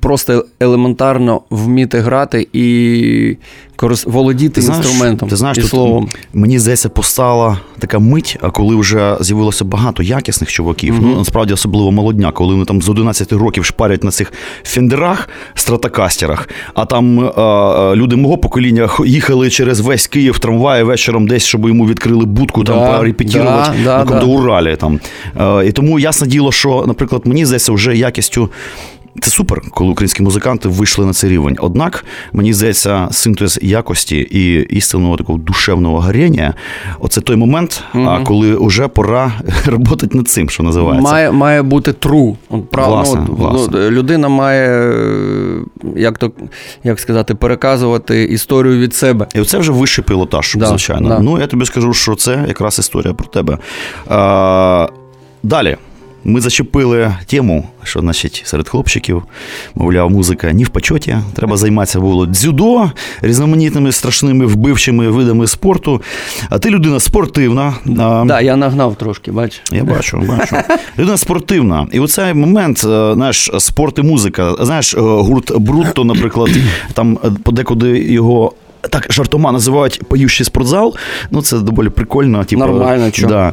[0.00, 3.36] просто елементарно вміти грати і
[3.76, 4.06] корис...
[4.06, 6.08] володіти Ти знаєш, інструментом ти знаєш, і тут словом.
[6.32, 10.94] мені здається, постала така мить, а коли вже з'явилося багато якісних чуваків.
[11.02, 14.32] Ну насправді особливо молодня, коли вони там з 11 років шпарять на цих
[14.64, 21.26] фендерах, стратокастерах, а там е, е, люди мого покоління їхали через весь Київ трамваї вечором,
[21.26, 24.76] десь щоб йому відкрили будку, там Да, порепетірувати да, да, до Уралі.
[24.76, 25.00] Там.
[25.40, 27.96] Е, і тому ясне діло, що, наприклад, мені здається, вже
[28.28, 28.50] якістю.
[29.22, 31.56] Це супер, коли українські музиканти вийшли на цей рівень.
[31.60, 36.54] Однак, мені здається, синтез якості і істинного такого душевного горіння
[37.00, 39.32] оце той момент, а коли вже пора
[39.64, 41.10] працювати над цим, що називається.
[41.12, 42.36] Має, має бути true.
[42.50, 43.68] От, прав- Власне, ну, власне.
[43.80, 44.92] ну, людина має,
[45.96, 46.32] як, то,
[46.84, 49.26] як сказати, переказувати історію від себе.
[49.34, 51.08] І оце вже вищий пілотаж, Да, звичайно.
[51.08, 51.18] да.
[51.18, 53.58] Ну, я тобі скажу, що це якраз історія про тебе.
[54.08, 54.88] А,
[55.42, 55.76] далі.
[56.24, 59.22] Ми зачепили тему, що значить серед хлопчиків,
[59.74, 61.16] мовляв, музика ні в почоті.
[61.34, 62.90] Треба займатися було дзюдо,
[63.22, 66.02] різноманітними страшними вбивчими видами спорту.
[66.50, 67.74] А ти людина спортивна.
[67.98, 69.62] А, Да, я нагнав трошки, бачиш.
[69.72, 70.56] я бачу, бачу.
[70.98, 71.86] Людина спортивна.
[71.92, 74.54] І оцей момент, е, знаєш, спорт і музика.
[74.60, 76.50] Знаєш, е, гурт Брутто, наприклад,
[76.94, 78.52] там е, подекуди його.
[78.90, 80.96] Так жартома називають поющий спортзал.
[81.30, 82.44] Ну, це доволі прикольно.
[82.44, 83.26] Типу, Нормально, чо?
[83.26, 83.52] Да.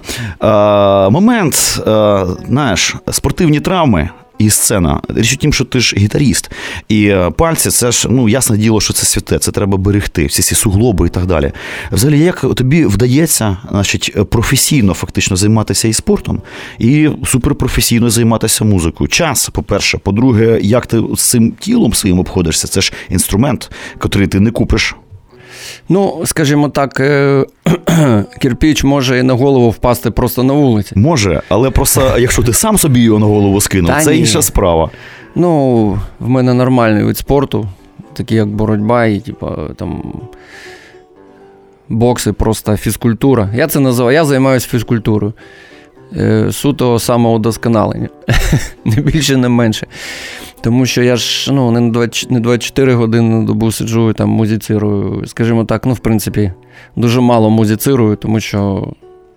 [1.07, 4.09] Е, момент, е, знаєш, спортивні травми.
[4.37, 5.01] І сцена.
[5.09, 6.51] Річ у тім, що ти ж гітаріст.
[6.87, 10.41] І е, пальці, це ж ну ясне діло, що це святе, це треба берегти, всі
[10.41, 11.51] ці суглоби і так далі.
[11.91, 16.41] Взагалі, як тобі вдається, значить, професійно фактично займатися і спортом,
[16.79, 19.07] і суперпрофесійно займатися музикою?
[19.07, 22.67] Час, по-перше, по-друге, як ти з цим тілом своїм обходишся?
[22.67, 23.71] Це ж інструмент,
[24.03, 24.95] який ти не купиш.
[25.89, 27.45] Ну, скажімо так, е,
[28.41, 30.95] кирпіч може і на голову впасти просто на вулиці.
[30.99, 34.19] Може, але просто якщо ти сам собі його на голову скинув, Та це ні.
[34.19, 34.89] інша справа.
[35.35, 35.87] Ну,
[36.19, 37.67] в мене нормальний вид спорту,
[38.13, 40.13] такий як боротьба і, типа, там.
[41.89, 43.49] Бокси, просто фізкультура.
[43.55, 45.33] Я це називаю, я займаюся фізкультурою.
[46.17, 48.09] Е, суто самоудосконалення.
[48.85, 49.87] не більше, не менше.
[50.61, 55.27] Тому що я ж ну, не 24 години на добу сиджу і там музицирую.
[55.27, 56.51] Скажімо так, ну, в принципі,
[56.95, 58.87] дуже мало музицирую, тому що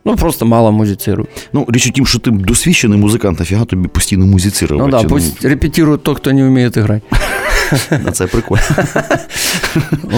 [0.05, 1.29] ну, просто мало музицирую.
[1.53, 4.91] Ну, річ у тім, що ти досвідчений музикант, нафіга тобі постійно музицирувати.
[4.91, 7.03] Ну так, да, пусть репетирует тот, хто не вміє грати.
[8.13, 8.63] Це прикольно.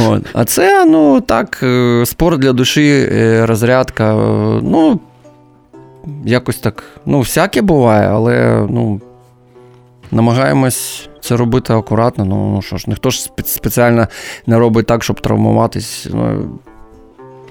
[0.08, 0.26] От.
[0.32, 4.14] А це, ну так, е, спорт для душі, е, розрядка.
[4.62, 5.00] Ну,
[6.24, 6.84] якось так.
[7.06, 9.00] Ну, всяке буває, але ну,
[10.10, 12.24] намагаємось це робити акуратно.
[12.24, 14.08] Ну, ну що ж, ніхто ж спеціально
[14.46, 16.08] не робить так, щоб травмуватись.
[16.12, 16.48] Ну,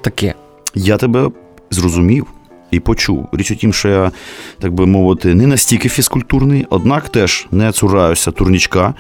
[0.01, 0.33] таке.
[0.75, 1.31] Я тебе
[1.71, 2.27] зрозумів
[2.71, 3.27] і почув.
[3.31, 4.11] Річ у тім, що я,
[4.59, 8.93] так би мовити, не настільки фізкультурний, однак теж не цураюся турнічка.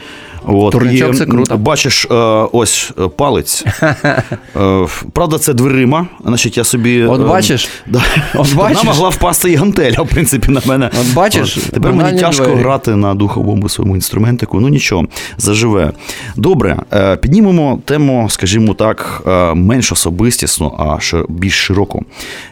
[0.45, 1.57] От, Турнічок і, це круто.
[1.57, 2.15] Бачиш, е,
[2.51, 3.65] ось е, палець.
[4.55, 6.07] Е, Правда, це дверима.
[6.25, 7.03] Значить, я собі.
[7.03, 7.69] От бачиш?
[7.87, 8.01] Да.
[8.35, 8.77] От бачиш?
[8.77, 10.89] Вона могла впасти і гантеля, в принципі, на мене.
[11.01, 11.57] От бачиш?
[11.57, 11.71] От.
[11.71, 12.59] Тепер мені тяжко двері.
[12.59, 14.59] грати на духовому своєму інструментику.
[14.59, 15.05] Ну нічого,
[15.37, 15.91] заживе.
[16.35, 16.77] Добре,
[17.21, 19.21] піднімемо тему, скажімо так,
[19.55, 20.97] менш особистісну, а
[21.29, 22.05] більш широку.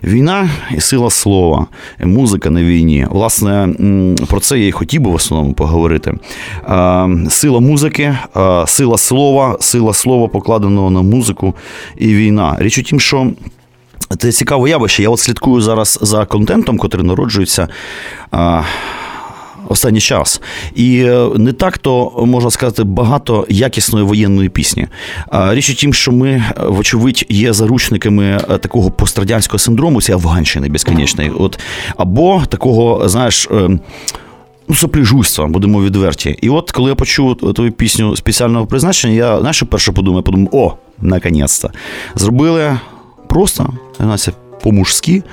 [0.03, 1.67] Війна і сила сила слова,
[2.03, 3.07] музика на війні.
[3.09, 3.69] Власне,
[4.27, 6.13] про це я і хотів би в основному поговорити.
[7.29, 8.17] Сила музики,
[8.65, 11.53] сила слова, сила слова покладеного на музику
[11.97, 12.55] і війна.
[12.59, 13.31] Річ у тім, що.
[14.17, 15.03] Це цікаве явище.
[15.03, 17.67] Я от слідкую зараз за контентом, котрий народжується.
[19.69, 20.41] Останній час.
[20.75, 24.87] І е, не так то можна сказати багато якісної воєнної пісні.
[25.31, 30.69] Річ у тім, що ми, е, вочевидь, є заручниками е, такого пострадянського синдрому, цієї Афганщини
[30.69, 31.29] безконечної.
[31.29, 31.59] От,
[31.97, 33.49] або такого, знаєш.
[34.69, 36.37] Ну, сопліжуйства, будемо відверті.
[36.41, 40.49] І от коли я почув твою пісню спеціального призначення, я знаєш, що перше подумав, подумав,
[40.51, 41.69] о, наконець-то.
[42.15, 42.79] Зробили
[43.27, 43.73] просто,
[44.63, 45.23] по-мужськи,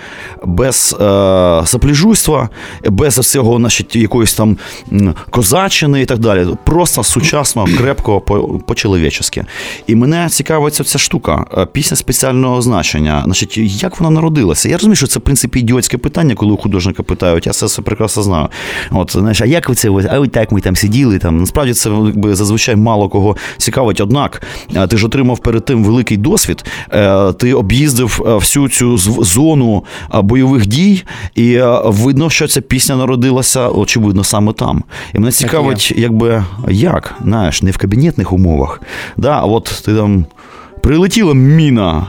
[0.45, 2.49] без е, сопліжуйства,
[2.89, 4.59] без всього, значить, якоїсь там
[4.93, 6.47] м, козаччини і так далі.
[6.65, 9.45] Просто сучасно, крепко, по- по-чоловічески.
[9.87, 11.45] І мене цікавить ця штука.
[11.59, 13.23] е, Пісня спеціального значення.
[13.25, 14.69] Значить, як вона народилася?
[14.69, 17.83] Я розумію, що це в принципі ідіотське питання, коли у художника питають, я це все
[17.83, 18.49] прекрасно знаю.
[18.91, 19.89] От, знаєш, а як ви це?
[20.11, 21.19] А ось так ми там сиділи.
[21.19, 24.01] Там насправді це якби зазвичай мало кого цікавить.
[24.01, 24.43] Однак
[24.77, 26.65] е, ти ж отримав перед тим великий досвід.
[26.93, 31.03] е, Ти об'їздив всю цю з- зону е, бойових дій,
[31.35, 34.85] і е, видно, що ця пісня народилася, очевидно, саме там.
[35.15, 38.81] І мене цікавить, якби як, знаєш, не в кабінетних умовах.
[39.17, 40.25] Да, от ти там
[40.83, 42.07] прилетіла міна.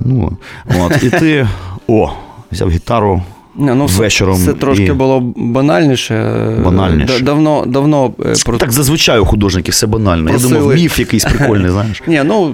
[0.00, 0.32] Ну,
[0.80, 1.48] от, і ти
[1.88, 2.10] о,
[2.52, 3.22] взяв гітару.
[3.56, 6.14] Не, ну, це- Вечором Це трошки і- було банальніше.
[6.64, 7.20] Банальніше.
[7.24, 10.30] Давно, давно е, про Так зазвичай у художників все банально.
[10.30, 12.02] Я думав, міф якийсь прикольний, знаєш.
[12.06, 12.52] Ні, ну е,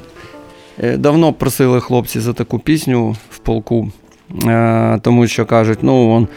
[0.78, 3.90] давно просили хлопці за таку пісню в полку,
[4.46, 6.28] е, тому що кажуть, ну он,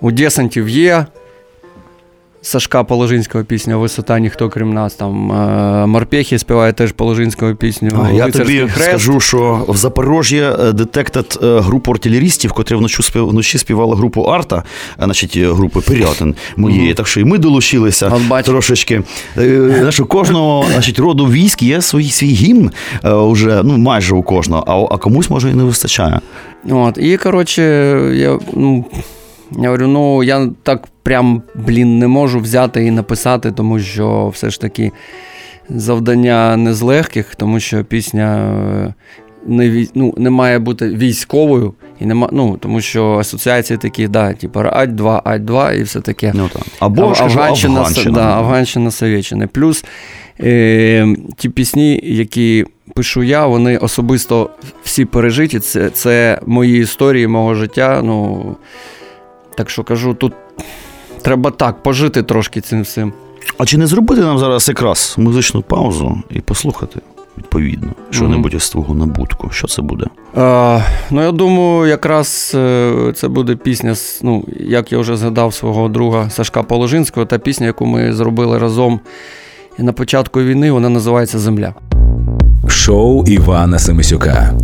[0.00, 1.06] у десантів є.
[2.42, 4.94] Сашка Положинського пісня Висота ніхто крім нас.
[4.94, 8.06] Там е, Морпехи співає теж Положинського пісню.
[8.08, 8.88] А, я тобі хрест».
[8.88, 14.62] скажу, що в Запорожжі детектед групу артилерістів, котрі вночі вночі співали групу Арта,
[14.98, 16.94] значить, е, групи Пирятин моєї.
[16.94, 19.02] Так що і ми долучилися От трошечки.
[19.38, 22.70] Е, у кожного значить, роду військ є свій, свій гімн
[23.04, 26.20] е, уже, ну майже у кожного, а, а комусь може і не вистачає.
[26.70, 27.62] От, і, коротше,
[28.14, 28.84] я, ну,
[29.58, 34.50] я говорю, ну я так прям, блін, не можу взяти і написати, тому що все
[34.50, 34.92] ж таки
[35.68, 38.54] завдання не з легких, тому що пісня
[38.86, 38.94] е,
[39.46, 44.60] не, ну, не має бути військовою, і нема, ну, тому що асоціації такі, да, типу
[44.60, 46.32] Ать-2, Ать-2 і все таке.
[46.34, 46.62] Ну, так.
[46.78, 48.14] Або Ав- Афганщина, Афганщина.
[48.14, 49.46] Да, Афганщина Совєтщина.
[49.46, 49.84] Плюс
[50.40, 54.50] е, ті пісні, які пишу я, вони особисто
[54.82, 55.58] всі пережиті.
[55.60, 58.00] Це, це мої історії, мого життя.
[58.04, 58.56] Ну,
[59.56, 60.32] так що кажу, тут
[61.22, 63.12] треба так пожити трошки цим всім.
[63.58, 67.00] А чи не зробити нам зараз якраз музичну паузу і послухати
[67.38, 69.50] відповідно що-небудь із твого набутку?
[69.50, 70.06] Що це буде?
[70.36, 75.88] Е, ну, я думаю, якраз е, це буде пісня, ну, як я вже згадав свого
[75.88, 79.00] друга Сашка Положинського, та пісня, яку ми зробили разом
[79.78, 81.74] на початку війни, вона називається Земля.
[82.68, 84.54] Шоу Івана Семисюка.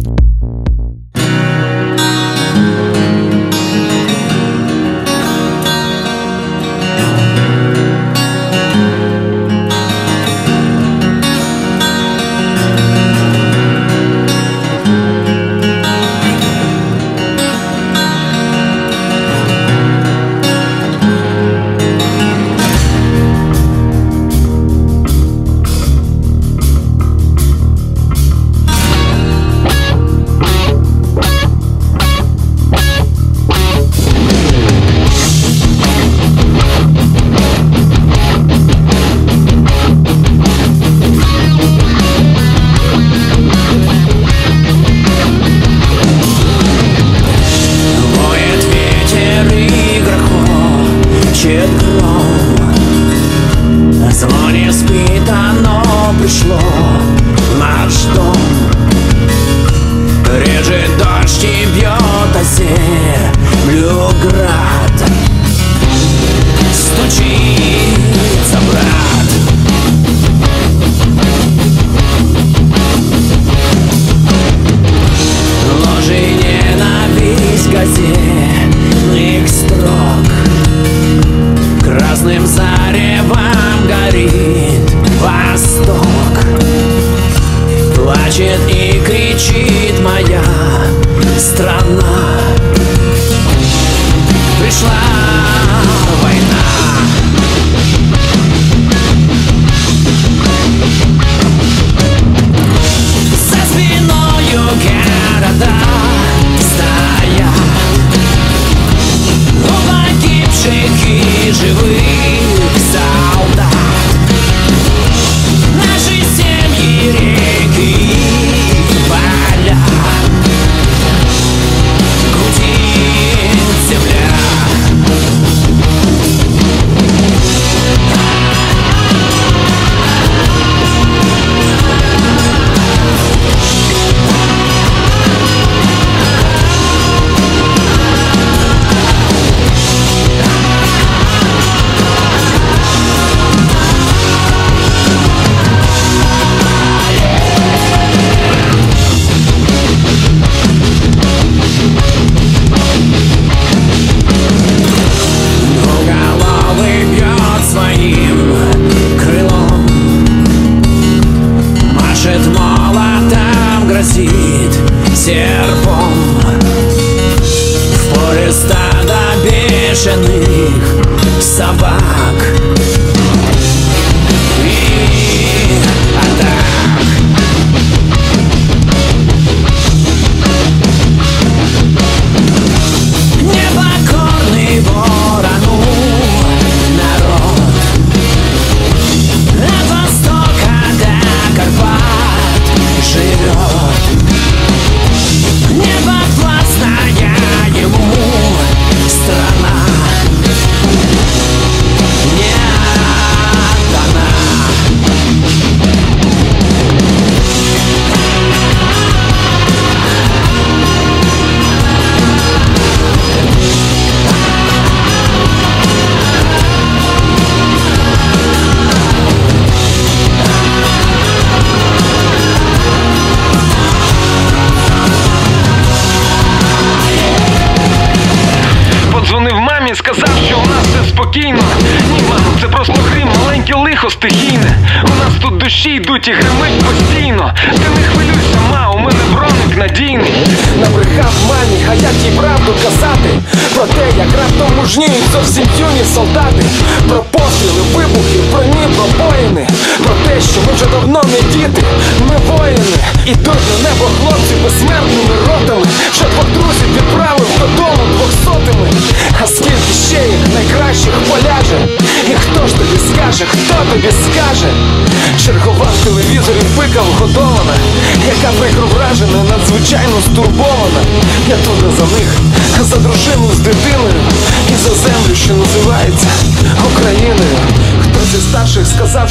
[236.29, 236.68] Душі йдуть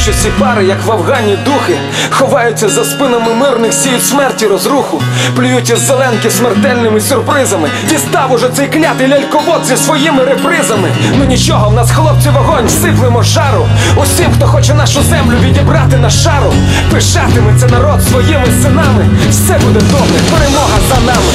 [0.07, 1.77] що ці пари, як в Афгані духи
[2.09, 5.01] Ховаються за спинами мирних, сіють смерті розруху
[5.35, 7.69] Плюють із зеленки смертельними сюрпризами.
[7.89, 10.89] Дістав уже цей клятий ляльковод зі своїми репризами.
[11.17, 13.67] Ну нічого, в нас хлопці вогонь, всиплемо жару.
[13.95, 16.53] Усім, хто хоче нашу землю відібрати на шару
[16.91, 19.05] Пишатиметься народ своїми синами.
[19.29, 21.31] Все буде добре, перемога за нами.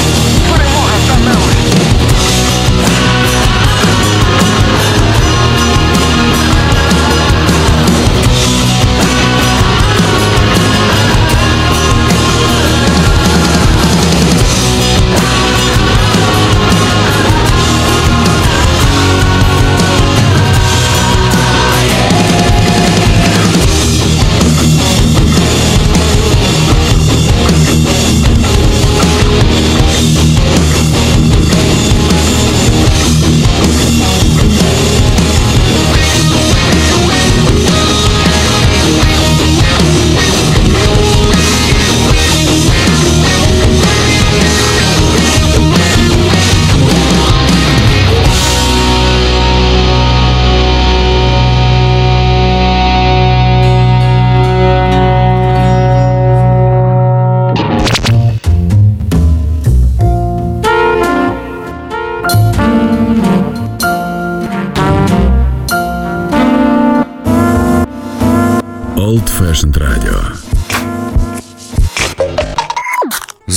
[0.50, 1.51] Перемога за нами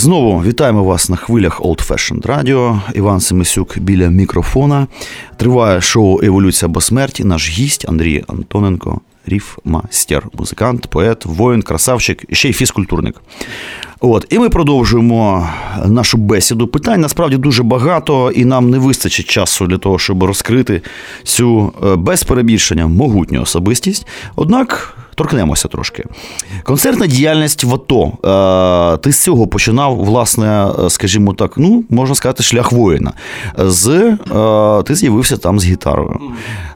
[0.06, 2.80] Знову вітаємо вас на хвилях Old Fashioned Radio.
[2.94, 4.88] Іван Семисюк біля мікрофона.
[5.38, 7.24] Триває шоу Еволюція або смерті.
[7.24, 13.16] Наш гість Андрій Антоненко, ріфмастер, музикант, поет, воїн, красавчик і ще й фізкультурник.
[14.00, 15.50] От, і ми продовжуємо
[15.86, 16.68] нашу бесіду.
[16.68, 20.82] Питань насправді дуже багато, і нам не вистачить часу для того, щоб розкрити
[21.24, 24.08] цю е, без перебільшення могутню особистість.
[24.36, 26.04] Однак торкнемося трошки.
[26.64, 28.12] Концертна діяльність в АТО.
[28.94, 33.12] Е, Ти з цього починав, власне, е, скажімо так, ну, можна сказати, шлях воїна.
[33.58, 36.20] З, е, Ти з'явився там з гітарою.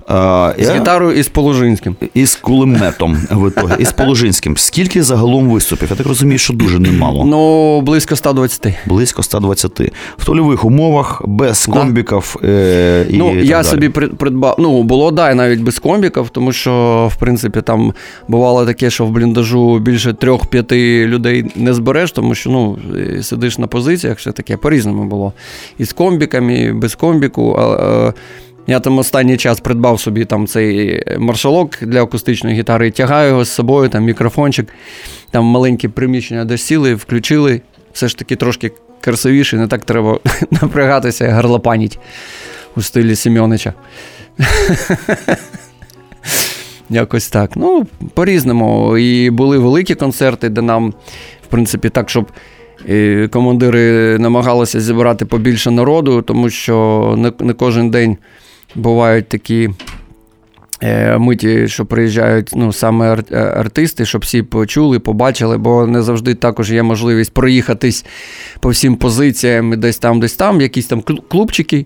[0.10, 1.96] З я- гітарою і з Положинським.
[2.14, 4.58] і з кулеметом в ітогі, і з Положинським.
[4.58, 5.88] Скільки загалом виступів?
[5.92, 7.26] Я так розумію, що дуже немало.
[7.26, 8.74] Ну, близько 120.
[8.86, 9.92] Близько 120.
[10.18, 11.74] В тольових умовах, без Да.
[11.80, 12.36] комбіків.
[12.44, 13.64] Е, і Ну, так я далі.
[13.68, 14.56] собі придбав.
[14.60, 17.94] Ну, було да, і навіть без комбіків, тому що, в принципі, там
[18.30, 22.80] бувало таке, що в бліндажу більше трьох-п'яти людей не збереш, тому що ну,
[23.22, 25.34] сидиш на позиціях, все таке по-різному було.
[25.78, 27.56] І з комбіками, і без комбіку.
[27.60, 28.14] А, е,
[28.68, 33.50] я там останній час придбав собі там цей маршалок для акустичної гітари, тягаю його з
[33.50, 34.68] собою, там мікрофончик,
[35.32, 37.62] там маленькі приміщення, де сіли, включили.
[37.94, 38.72] Все ж таки трошки
[39.02, 40.20] красивіше, не так треба
[40.62, 42.00] напрягатися гарлопаніть
[42.76, 43.74] у стилі Сім'онича.
[46.90, 47.52] Якось так.
[47.56, 48.98] Ну, по-різному.
[48.98, 50.90] І були великі концерти, де нам,
[51.44, 52.28] в принципі, так, щоб
[52.90, 58.18] е, командири намагалися зібрати побільше народу, тому що не, кожен день
[58.76, 59.70] бувають такі.
[60.84, 66.02] е, Миті, що приїжджають ну, саме ар- е, артисти, щоб всі почули, побачили, бо не
[66.02, 68.06] завжди також є можливість проїхатись
[68.60, 71.86] по всім позиціям, десь там, десь там, якісь там клубчики.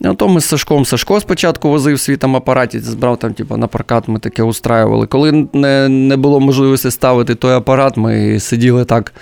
[0.00, 3.66] Ну, то ми з Сашком Сашко спочатку возив свій там апараті, збрав там, типу, на
[3.66, 5.06] прокат, ми таке устраювали.
[5.06, 9.14] Коли не, не було можливості ставити той апарат, ми сиділи так,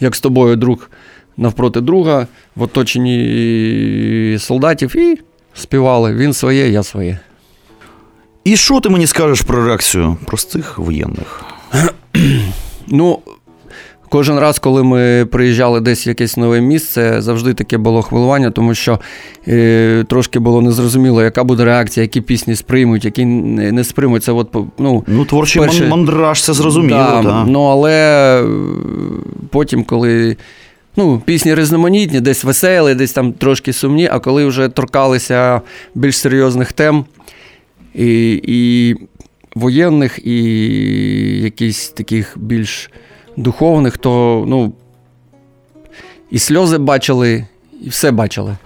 [0.00, 0.90] як з тобою, друг
[1.36, 2.26] навпроти друга,
[2.56, 5.18] в оточенні солдатів, і
[5.54, 6.14] співали.
[6.14, 7.18] Він своє, я своє.
[8.44, 11.44] І що ти мені скажеш про реакцію простих воєнних?
[12.86, 13.18] Ну,
[14.14, 18.74] кожен раз, коли ми приїжджали десь в якесь нове місце, завжди таке було хвилювання, тому
[18.74, 19.00] що
[19.48, 24.24] е, трошки було незрозуміло, яка буде реакція, які пісні сприймуть, які не не сприймуть.
[24.24, 26.98] Це от, ну, Ну, творчий Перше- мандраж, це зрозуміло.
[26.98, 27.92] Да, Да, Ну, але
[28.42, 28.46] е,
[29.50, 30.36] потім, коли.
[30.96, 35.60] Ну, пісні різноманітні, десь веселі, десь там трошки сумні, а коли вже торкалися
[35.94, 37.04] більш серйозних тем
[37.94, 38.94] і, і
[39.54, 40.34] воєнних, і
[41.42, 42.90] якісь таких більш
[43.36, 44.72] духовних, то ну,
[46.30, 47.46] і сльози бачили,
[47.82, 48.56] і все бачили.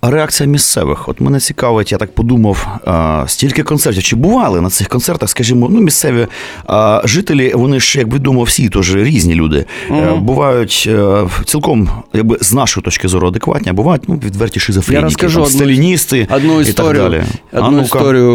[0.00, 1.08] А реакція місцевих?
[1.08, 4.02] От мене цікавить, я так подумав, а, стільки концертів.
[4.02, 6.26] Чи бували на цих концертах, скажімо, ну, місцеві
[6.66, 9.66] а, жителі, вони ж, як відомо, всі теж різні люди.
[9.90, 15.04] Е, Бувають е, цілком, якби з нашої точки зору адекватні, а бувають ну, відверті шизофреніки,
[15.04, 17.02] розкажу там, одну- сталіністи Одну і так історію.
[17.02, 17.22] далі.
[17.52, 17.82] Одну ну-ка.
[17.82, 18.32] історію.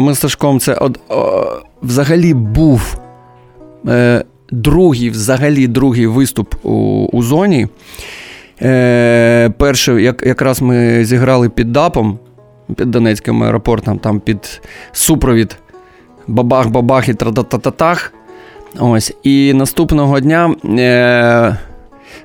[0.00, 1.44] Ми з Сашком це од, о,
[1.82, 2.98] взагалі був
[3.88, 7.68] е, другий, взагалі другий виступ у, у зоні.
[8.62, 12.18] Е, перший, як, якраз ми зіграли під ДАПом,
[12.76, 15.56] під Донецьким аеропортом, там під супровід
[16.28, 18.12] бабах-бабах і тра-та-та-та-тах.
[18.78, 19.14] Ось.
[19.22, 21.56] І наступного дня е,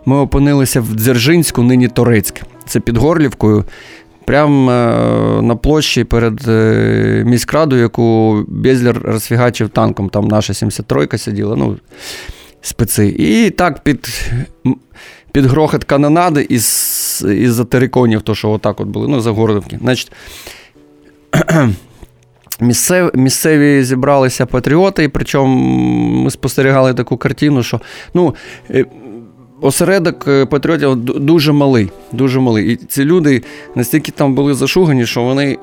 [0.05, 2.41] ми опинилися в Дзержинську, нині Торецьк.
[2.65, 3.65] Це під Горлівкою.
[4.31, 10.09] Прямо е, на площі перед е, міськрадою, яку Безлер розфігачив танком.
[10.09, 11.77] Там наша 73-ка сиділа, ну,
[12.61, 13.07] специ.
[13.07, 14.31] І так під,
[15.31, 19.79] під грохот канонади із, із-за териконів, то, що отак от були, ну, за Горлівки.
[19.81, 20.11] Значить,
[22.59, 25.55] Місцеві, місцеві зібралися патріоти, і причому
[26.23, 27.81] ми спостерігали таку картину, що
[28.13, 28.35] ну,
[28.69, 28.85] е,
[29.61, 31.91] осередок е, патріотів дуже малий.
[32.11, 32.73] Дуже малий.
[32.73, 33.43] І ці люди
[33.75, 35.57] настільки там були зашугані, що вони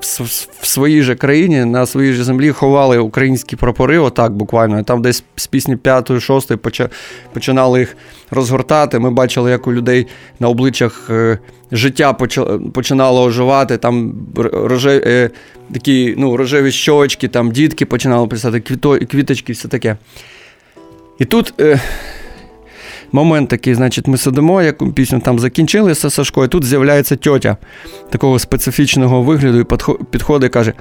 [0.60, 4.82] в своїй же країні, на своїй же землі ховали українські прапори, отак буквально.
[4.82, 6.88] Там десь з пісні 5-6
[7.32, 7.96] починали їх
[8.30, 8.98] розгортати.
[8.98, 10.06] Ми бачили, як у людей
[10.40, 11.38] на обличчях е,
[11.72, 12.12] життя
[12.72, 15.30] починало оживати, там р- роже, е,
[15.72, 19.96] такі ну, рожеві щочки, там дітки починали писати, квіто, квіточки, все таке.
[21.18, 21.54] І тут.
[23.12, 27.56] Момент такий, значить, ми сидимо, яку пісню там закінчилися Сашко, і тут з'являється тьотя
[28.10, 29.64] такого специфічного вигляду і
[30.10, 30.72] підходить і каже: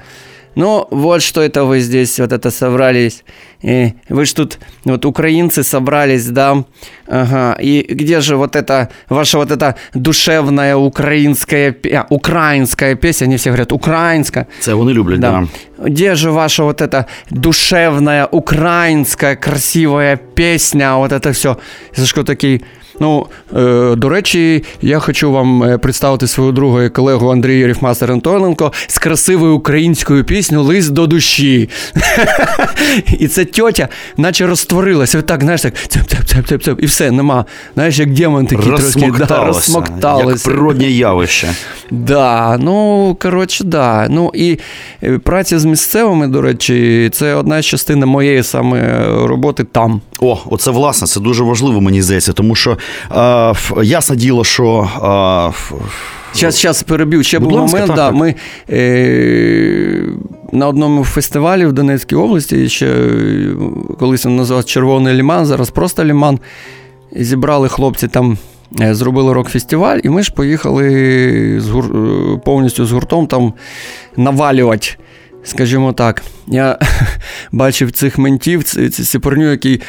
[0.55, 3.23] Ну, вот что это вы здесь вот это собрались.
[3.63, 6.63] И вы ж тут вот украинцы собрались, да?
[7.07, 7.57] Ага.
[7.59, 13.25] И где же вот это ваша вот эта душевная украинская, пе- а, украинская песня?
[13.27, 14.45] Они все говорят, украинская.
[14.59, 15.31] Це вони люблять, Да.
[15.31, 15.47] да.
[15.89, 21.57] Где же ваша вот эта душевная, украинская, красивая песня, вот это все.
[21.95, 22.61] Сашко такий.
[23.00, 23.26] Ну,
[23.56, 28.72] е, до речі, я хочу вам е, представити свого друга і колегу Андрія Riffmaster Антоненко
[28.86, 31.68] з красивою українською піснею Лист до душі.
[33.18, 35.18] І ця тьотя, наче розтворилася.
[35.18, 37.44] Отак, знаєш, так цеп-цеп-цеп-цеп, і все, нема.
[37.74, 41.48] Знаєш, як демон такий трошки да, Розсмокталося, як природнє явище.
[41.90, 44.06] Да, ну коротше, да.
[44.10, 44.58] Ну і
[45.02, 50.00] е, праця з місцевими, до речі, це одна з частин моєї саме роботи там.
[50.20, 52.78] О, оце власне, це дуже важливо, мені здається, тому що
[53.16, 55.78] е, ясне діло, що е,
[56.34, 57.22] Зараз, зараз переб'ю.
[57.22, 57.72] Ще був момент.
[57.86, 58.14] так, да, так.
[58.14, 58.34] Ми
[58.70, 60.04] е,
[60.52, 63.54] на одному фестивалі в Донецькій області, ще е,
[63.98, 66.38] колись він називався Червоний Ліман, зараз просто Ліман.
[67.16, 68.38] Зібрали хлопці там.
[68.80, 71.84] е, Зробили рок-фестиваль, і ми ж поїхали з гур...
[71.84, 73.52] е, повністю з гуртом там
[74.16, 74.88] навалювати,
[75.48, 76.22] скажімо так.
[76.46, 76.78] Я
[77.52, 79.80] бачив цих ментів, ці, сіпорню, які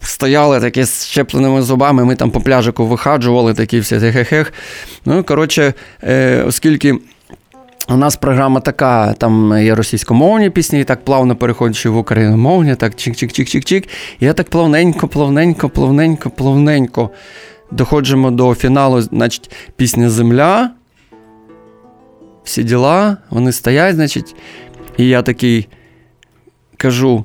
[0.00, 4.52] стояли такі з щепленими зубами, ми там по пляжику вихаджували, такі всі хех-хех.
[5.04, 6.98] Ну, коротше, е, оскільки.
[7.88, 12.92] У нас програма така, там є російськомовні пісні, і так плавно переходячи в україномовні, так
[12.92, 13.88] чик-чик-чик-чик-чик.
[14.20, 17.10] Я так плавненько, плавненько, плавненько, плавненько
[17.72, 20.70] доходжимо до фіналу, значить, пісня Земля.
[22.44, 24.34] Всі діла, вони стоять, значить.
[24.96, 25.68] І я такий
[26.76, 27.24] кажу: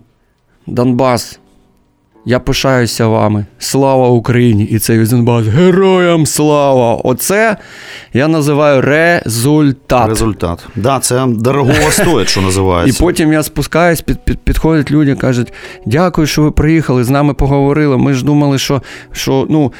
[0.68, 1.40] Донбас,
[2.26, 3.46] Я пишаюся вами.
[3.60, 4.64] Слава Україні!
[4.64, 5.46] І цей Візенбас.
[5.46, 6.96] Героям слава!
[6.96, 7.58] Оце
[8.14, 10.10] я називаю результат.
[10.10, 10.68] Результат.
[10.76, 12.98] Да, це дорогого стоїть, що називається.
[12.98, 15.54] І потім я спускаюсь, під, під, підходять люди, кажуть:
[15.86, 17.98] дякую, що ви приїхали, з нами поговорили.
[17.98, 19.74] Ми ж думали, що, що ну.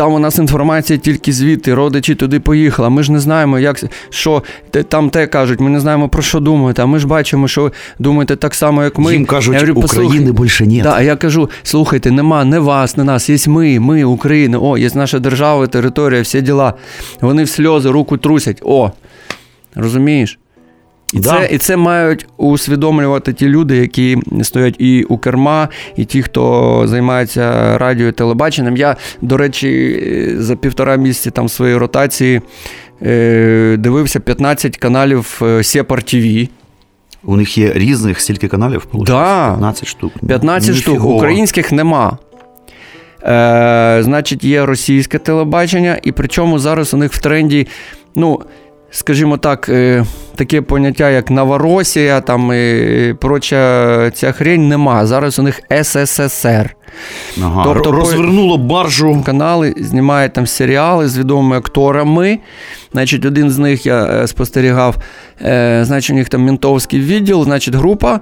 [0.00, 2.90] Там у нас інформація тільки звідти, родичі туди поїхали.
[2.90, 4.42] Ми ж не знаємо, як що
[4.88, 5.60] там те кажуть.
[5.60, 6.82] Ми не знаємо про що думаєте.
[6.82, 9.12] А ми ж бачимо, що ви думаєте так само, як ми.
[9.12, 10.82] Їм кажуть, Я говорю, України більше ні.
[10.82, 14.58] Да, а я кажу: слухайте, нема не вас, не нас, є ми, ми, Україна.
[14.58, 16.74] О, є наша держава, територія, всі діла.
[17.20, 18.62] Вони в сльози, руку трусять.
[18.64, 18.90] О,
[19.74, 20.38] розумієш?
[21.12, 21.30] І, Да.
[21.30, 26.82] це, і це мають усвідомлювати ті люди, які стоять і у керма, і ті, хто
[26.86, 28.76] займається радіо і телебаченням.
[28.76, 32.40] Я, до речі, за півтора місяці там своєї ротації
[33.02, 36.48] е, дивився 15 каналів е, Сепар ТВ.
[37.24, 38.86] У них є різних стільки каналів?
[38.94, 39.46] Да.
[39.48, 40.12] 15 штук.
[40.28, 41.04] 15 штук.
[41.04, 42.18] Українських нема.
[43.22, 47.66] Е, значить, є російське телебачення, і причому зараз у них в тренді,
[48.14, 48.40] ну,
[48.90, 55.06] скажімо так, е, таке поняття, як Новоросія, там і проча ця хрень нема.
[55.06, 56.76] Зараз у них СССР.
[57.42, 57.64] Ага.
[57.64, 59.22] Тобто, Розвернуло баржу.
[59.26, 62.38] Канали знімають там серіали з відомими акторами.
[62.92, 64.96] Значить, один з них я е, спостерігав,
[65.42, 68.20] е, значить, у них там ментовський відділ, значить, група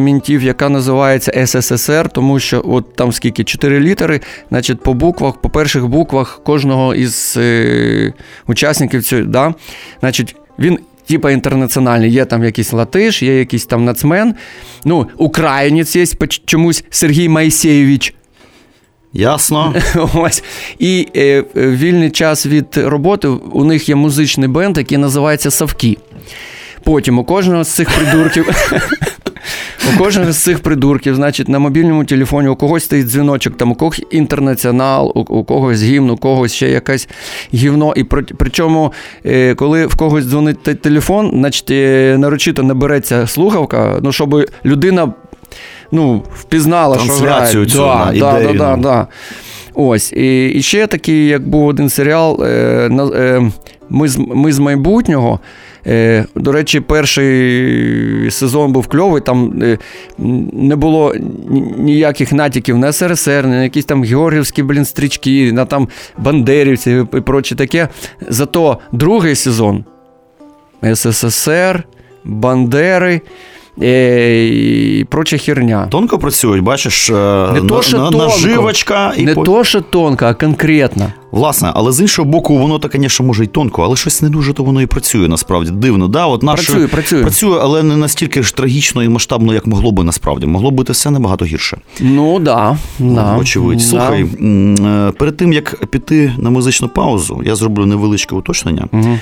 [0.00, 5.50] мінтів, яка називається СССР, тому що от там скільки чотири літери, значить, по буквах, по
[5.50, 8.12] перших буквах кожного із е,
[8.46, 9.54] учасників цього, да,
[10.00, 10.78] значить, він.
[11.06, 14.34] Типа інтернаціональний, є там якийсь латиш, є якийсь там нацмен.
[14.84, 16.06] Ну, українець є
[16.46, 18.14] чомусь Сергій Майсєєвич.
[19.12, 19.74] Ясно.
[20.14, 20.42] Ось.
[20.78, 25.96] І е, е, вільний час від роботи у них є музичний бенд, який називається Савки.
[26.84, 28.48] Потім у кожного з цих придурків.
[29.94, 33.74] У кожного з цих придурків, значить, на мобільному телефоні у когось стоїть дзвіночок, там у
[33.74, 37.08] когось інтернаціонал, у, у когось гімн, у когось ще якесь
[37.54, 37.92] гівно.
[37.96, 38.92] І при, причому,
[39.26, 44.46] е, коли в когось дзвонить те- телефон, значить, е, нарочито не береться слухавка, ну, щоб
[44.64, 45.12] людина
[45.92, 48.12] ну, впізнала, що Трансляцію грає.
[48.14, 49.06] цю, да, да, да, да, да, да.
[49.74, 50.12] Ось.
[50.12, 53.50] І, і ще такий, як був один серіал е, на- е,
[53.90, 55.40] ми, з, ми з майбутнього.
[55.86, 59.78] Е, до речі, перший сезон був кльовий, там е,
[60.52, 61.14] не було
[61.78, 67.54] ніяких натяків на СРСР, на якісь там георгівські блін, стрічки, на там бандерівці і проче
[67.54, 67.88] таке.
[68.28, 69.84] Зато другий сезон
[70.94, 71.84] СССР,
[72.24, 73.20] Бандери
[73.80, 75.86] і проча херня.
[75.90, 77.12] Тонко працюють, бачиш, е,
[77.52, 78.26] Не то, що на- тонко.
[78.26, 81.12] наживочка і Не по- то, що тонко, а конкретно.
[81.30, 84.52] Власне, але з іншого боку, воно то, звісно, може й тонко, але щось не дуже
[84.52, 85.70] то воно і працює насправді.
[85.70, 86.26] Дивно, да?
[86.26, 86.64] От наше...
[86.66, 87.22] Працює, працює.
[87.22, 90.46] Працює, але не настільки ж трагічно і масштабно, як могло би насправді.
[90.46, 91.78] Могло бути все набагато гірше.
[92.00, 93.36] Ну да, да.
[93.36, 93.78] Очевидь.
[93.78, 93.84] Да.
[93.84, 99.18] Слухай, е, перед тим як піти на музичну паузу, я зроблю невеличке уточнення Угу.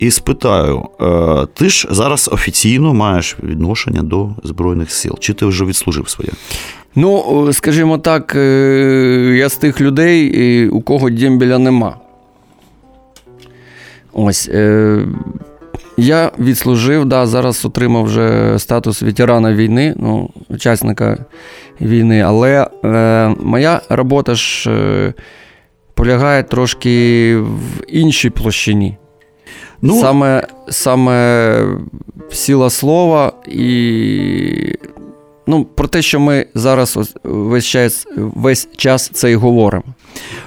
[0.00, 5.16] І спитаю: е, ти ж зараз офіційно маєш відношення до Збройних сил?
[5.20, 6.30] Чи ти вже відслужив своє?
[6.94, 11.96] Ну, скажімо так, е, я з тих людей, е, у кого дембеля нема.
[14.12, 14.50] Ось.
[15.96, 21.24] Я відслужив, да, зараз отримав вже статус ветерана війни, ну, учасника
[21.80, 22.66] війни, але
[23.40, 24.70] моя робота ж
[25.94, 28.96] полягає трошки в іншій площині.
[29.82, 31.64] Ну, Саме, саме
[32.32, 34.74] сила слова і
[35.46, 39.84] ну, про те, що ми зараз весь час, весь час це і говоримо.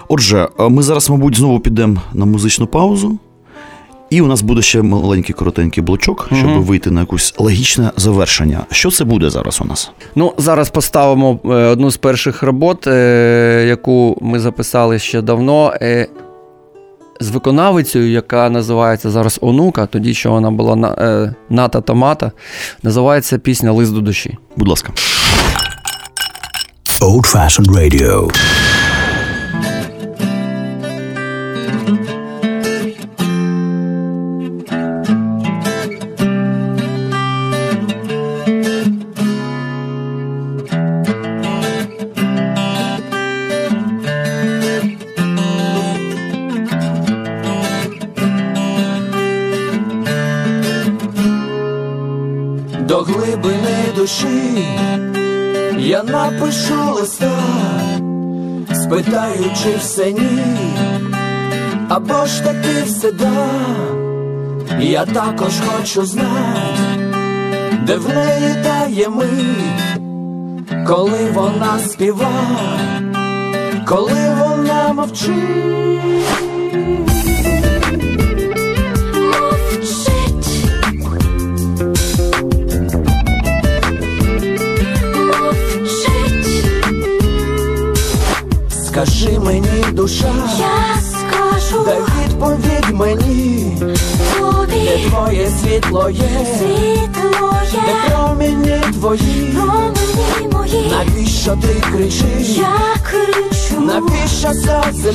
[0.07, 3.17] Отже, е, ми зараз, мабуть, знову підемо на музичну паузу.
[4.09, 6.63] І у нас буде ще маленький коротенький блочок, щоб Мгм.
[6.63, 8.65] вийти на якусь логічне завершення.
[8.71, 9.91] Що це буде зараз у нас?
[10.15, 15.73] Ну, зараз поставимо е, одну з перших робот, е, яку ми записали ще давно.
[17.19, 22.31] З виконавицею, яка називається зараз Онука, тоді що вона була на, е, Ната Томата,
[22.83, 24.37] називається пісня Лист до душі.
[24.55, 24.93] Будь ласка.
[27.01, 28.31] Old fashioned radio.
[56.53, 57.31] Напишу листа,
[58.73, 60.39] спитаючи все ні,
[61.89, 63.49] або ж таки все да.
[64.79, 67.05] Я також хочу знати,
[67.87, 70.01] де в неї дає мить,
[70.87, 72.31] коли вона співа,
[73.85, 74.93] коли вона.
[74.93, 76.52] Мовчить.
[89.05, 91.83] Скажи мені, душа, Я скажу.
[91.85, 93.77] Дай відповідь мені,
[94.69, 100.91] де твоє світло є, світло де є, проміні твої, промені мої.
[100.91, 105.13] навіщо ти кричиш, Я кричу, навіщо сльози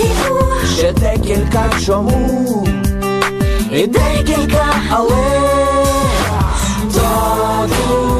[0.00, 0.78] йдуть.
[0.78, 2.66] Ще декілька чому?
[3.72, 5.40] І декілька але.
[6.94, 8.11] До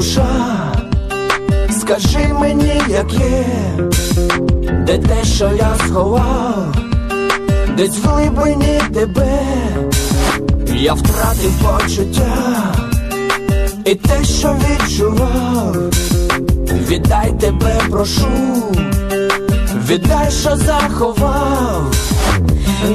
[0.00, 0.72] душа,
[1.80, 3.44] скажи мені, як є,
[4.86, 6.74] де те, що я сховав,
[7.76, 9.42] десь в глибині тебе,
[10.74, 12.74] я втратив почуття,
[13.84, 15.76] і те, що відчував,
[16.88, 18.28] віддай тебе, прошу,
[19.88, 21.94] віддай, що заховав,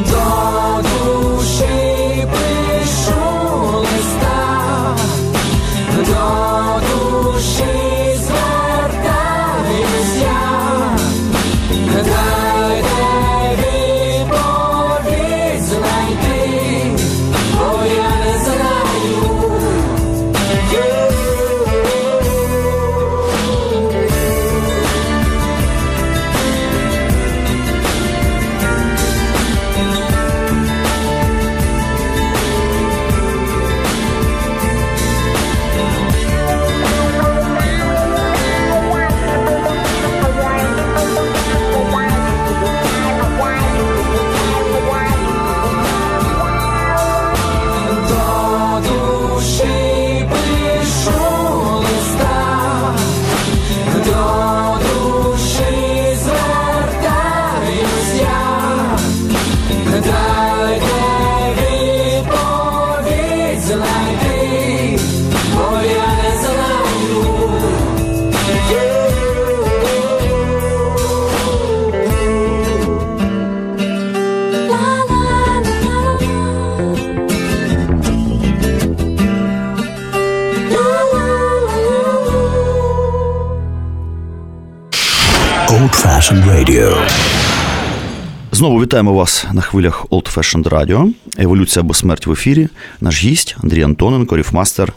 [0.10, 3.22] до душі пишу
[3.80, 4.96] листа,
[5.98, 6.55] до
[88.96, 91.12] вітаємо вас на хвилях Old Fashioned Radio.
[91.38, 92.68] Еволюція або смерть в ефірі.
[93.02, 94.94] Наш гість Андрій Антоненко, ріфмастер,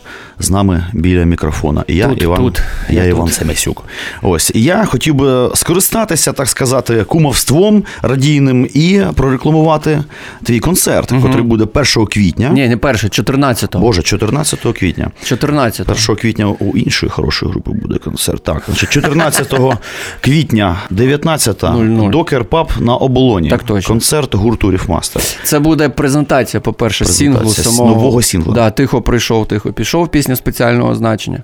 [0.48, 1.84] з нами біля мікрофона.
[1.86, 2.62] І я Тут, Іван, тут.
[2.88, 3.34] я Я Іван тут.
[3.34, 3.84] Семесюк.
[4.22, 10.02] Ось я хотів би скористатися, так сказати, кумовством радійним і прорекламувати
[10.44, 12.48] твій концерт, який буде 1 квітня.
[12.48, 13.80] Ні, не перше, 14-го.
[13.80, 15.10] Боже, 14 квітня.
[15.24, 15.92] 14-го.
[16.08, 18.42] 1 квітня у іншої хорошої групи буде концерт.
[18.42, 19.54] Так, значить, 14
[20.20, 22.10] квітня, 19 00.
[22.10, 23.50] Docker Pub на Оболоні.
[23.50, 23.88] Так точно.
[23.88, 25.22] Концерт гурту Riffmaster.
[25.44, 28.54] Це буде презентація, по-перше, Презентація сінглу з самого нового сінгла.
[28.54, 30.08] Да, тихо прийшов, тихо пішов.
[30.08, 31.42] Пісня спеціального значення.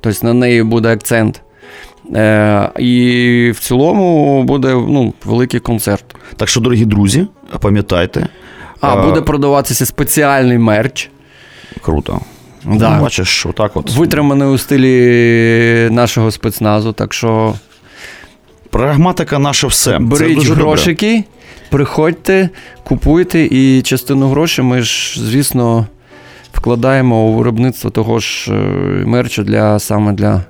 [0.00, 1.42] Тобто на неї буде акцент.
[2.14, 6.04] Е, і в цілому буде ну, великий концерт.
[6.36, 7.26] Так що, дорогі друзі,
[7.60, 8.28] пам'ятайте.
[8.80, 11.10] А, е, буде продаватися спеціальний мерч.
[11.82, 12.20] Круто.
[12.64, 12.96] Да.
[12.96, 13.96] Ну, бачиш, отак от.
[13.96, 16.92] Витриманий у стилі нашого спецназу.
[16.92, 17.54] Так що
[18.70, 19.90] Прагматика наше все.
[19.90, 21.24] Це беріть дуже добре.
[21.70, 22.48] приходьте,
[22.84, 25.86] купуйте, і частину грошей ми ж, звісно,
[26.56, 28.56] вкладаємо у виробництво того ж е,
[29.06, 30.44] мерчу для саме для.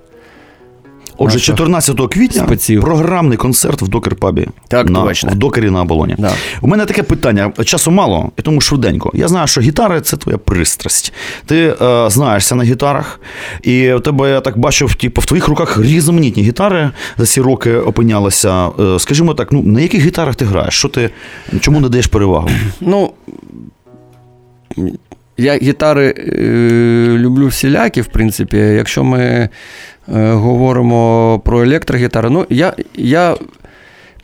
[1.19, 2.81] Отже, 14 квітня спеців.
[2.81, 4.47] програмний концерт в Докер-пабі.
[4.69, 5.31] Так, на, точно.
[5.31, 6.15] В докері на оболоні.
[6.19, 6.33] Да.
[6.61, 9.11] У мене таке питання: часу мало, і тому швиденько.
[9.15, 11.13] Я знаю, що гітари це твоя пристрасть.
[11.47, 13.21] Ти е, знаєшся на гітарах,
[13.63, 17.75] і у тебе я так бачив, типу, в твоїх руках різноманітні гітари за ці роки
[17.75, 18.69] опинялися.
[18.81, 20.75] Е, скажімо так, ну на яких гітарах ти граєш?
[20.75, 21.11] Що ти
[21.61, 22.51] чому не даєш перевагу?
[22.81, 23.11] Ну,
[25.39, 26.33] я гітари е,
[27.19, 28.57] люблю всілякі, в принципі.
[28.57, 29.49] Якщо ми е,
[30.33, 33.37] говоримо про електрогітари, ну, я, я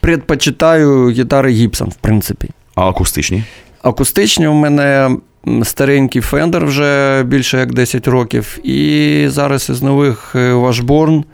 [0.01, 2.51] предпочитаю гітари Гібсон, в принципі.
[2.75, 3.45] А акустичні?
[3.83, 5.17] Акустичні у мене
[5.63, 8.59] старенький Fender вже більше як 10 років.
[8.63, 11.25] І зараз із нових е, Washburn.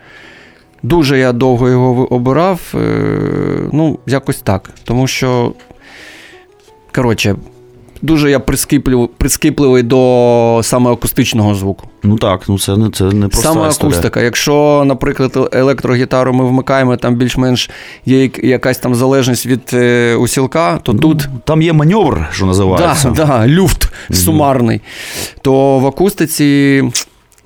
[0.82, 2.60] Дуже я довго його обирав.
[2.74, 2.78] е,
[3.72, 4.70] Ну, якось так.
[4.84, 5.52] Тому що,
[6.94, 7.36] коротше,
[8.02, 11.88] дуже я прискіпливий, прискіпливий до саме акустичного звуку.
[12.02, 13.90] Ну так, ну це не це не просто Саме історія.
[13.90, 14.20] акустика.
[14.20, 17.70] Якщо, наприклад, електрогітару ми вмикаємо, там більш-менш
[18.06, 23.10] є якась там залежність від е, усілка, то тут Там є маневр, що називається.
[23.10, 24.80] да, да, люфт сумарний.
[25.42, 26.82] То в акустиці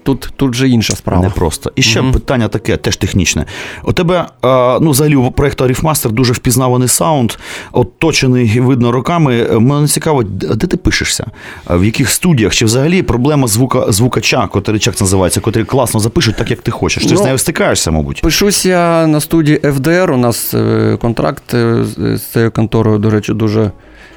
[0.02, 1.22] тут, тут же інша справа.
[1.22, 1.72] Непросто.
[1.76, 3.44] І ще питання таке, теж технічне.
[3.84, 7.32] У тебе, е, ну, взагалі, у проєкту Riffmaster дуже впізнаваний саунд,
[7.72, 9.58] оточений, видно, роками.
[9.60, 11.26] Мене цікаво, де ти пишешся?
[11.70, 12.54] Е, В яких студіях?
[12.54, 17.02] Чи взагалі проблема звука, звукача, котрий це називається, котрі класно запишуть так, як ти хочеш?
[17.06, 18.20] Ти з Ну, нею стикаєшся, мабуть.
[18.22, 20.14] Пишусь я на студії FDR.
[20.14, 23.70] У нас е, контракт з з цією конторою, до речі, дуже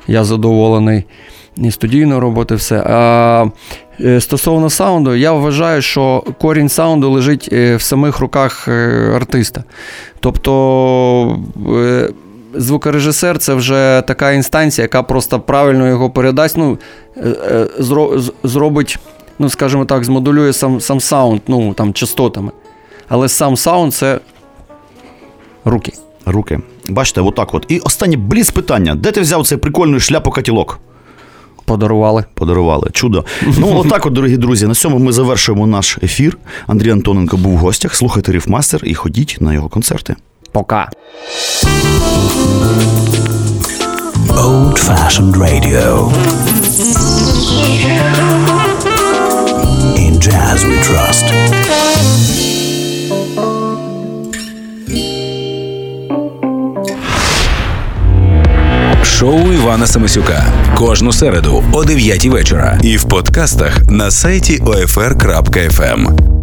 [0.07, 1.03] я задоволений.
[1.58, 2.84] І студійної роботи, все.
[2.86, 3.45] А
[4.01, 9.64] е, стосовно саунду, я вважаю, що корінь саунду лежить е, в самих руках е, артиста.
[10.20, 11.39] Тобто.
[12.58, 16.58] Звукорежисер це вже така інстанція, яка просто правильно його передасть.
[16.58, 16.78] Ну,
[17.80, 18.99] зро- зробить,
[19.39, 22.51] ну, скажімо так, змодулює сам, сам саунд, ну там частотами.
[23.08, 24.20] Але сам саунд це
[25.66, 25.93] руки.
[26.26, 26.60] Руки.
[26.89, 27.66] Бачите, отак от.
[27.68, 28.95] І останнє бліц питання.
[28.95, 30.78] Де ти взяв цей прикольний шляпу-катілок?
[31.66, 32.24] Подарували.
[32.34, 32.89] Подарували.
[32.93, 33.26] Чудо.
[33.57, 36.38] Ну, отак, от, дорогі друзі, на цьому ми завершуємо наш ефір.
[36.68, 37.95] Андрій Антоненко був в гостях.
[37.95, 40.16] Слухайте Ріфмастер і ходіть на його концерти.
[40.51, 40.89] Пока.
[44.45, 46.11] Old fashioned radio.
[50.05, 52.45] In jazz we trust.
[59.20, 60.45] Шоу Івана Самисюка
[60.78, 62.80] кожну середу о 9 вечора.
[62.84, 66.36] І в подкастах на сайті OFR.FM.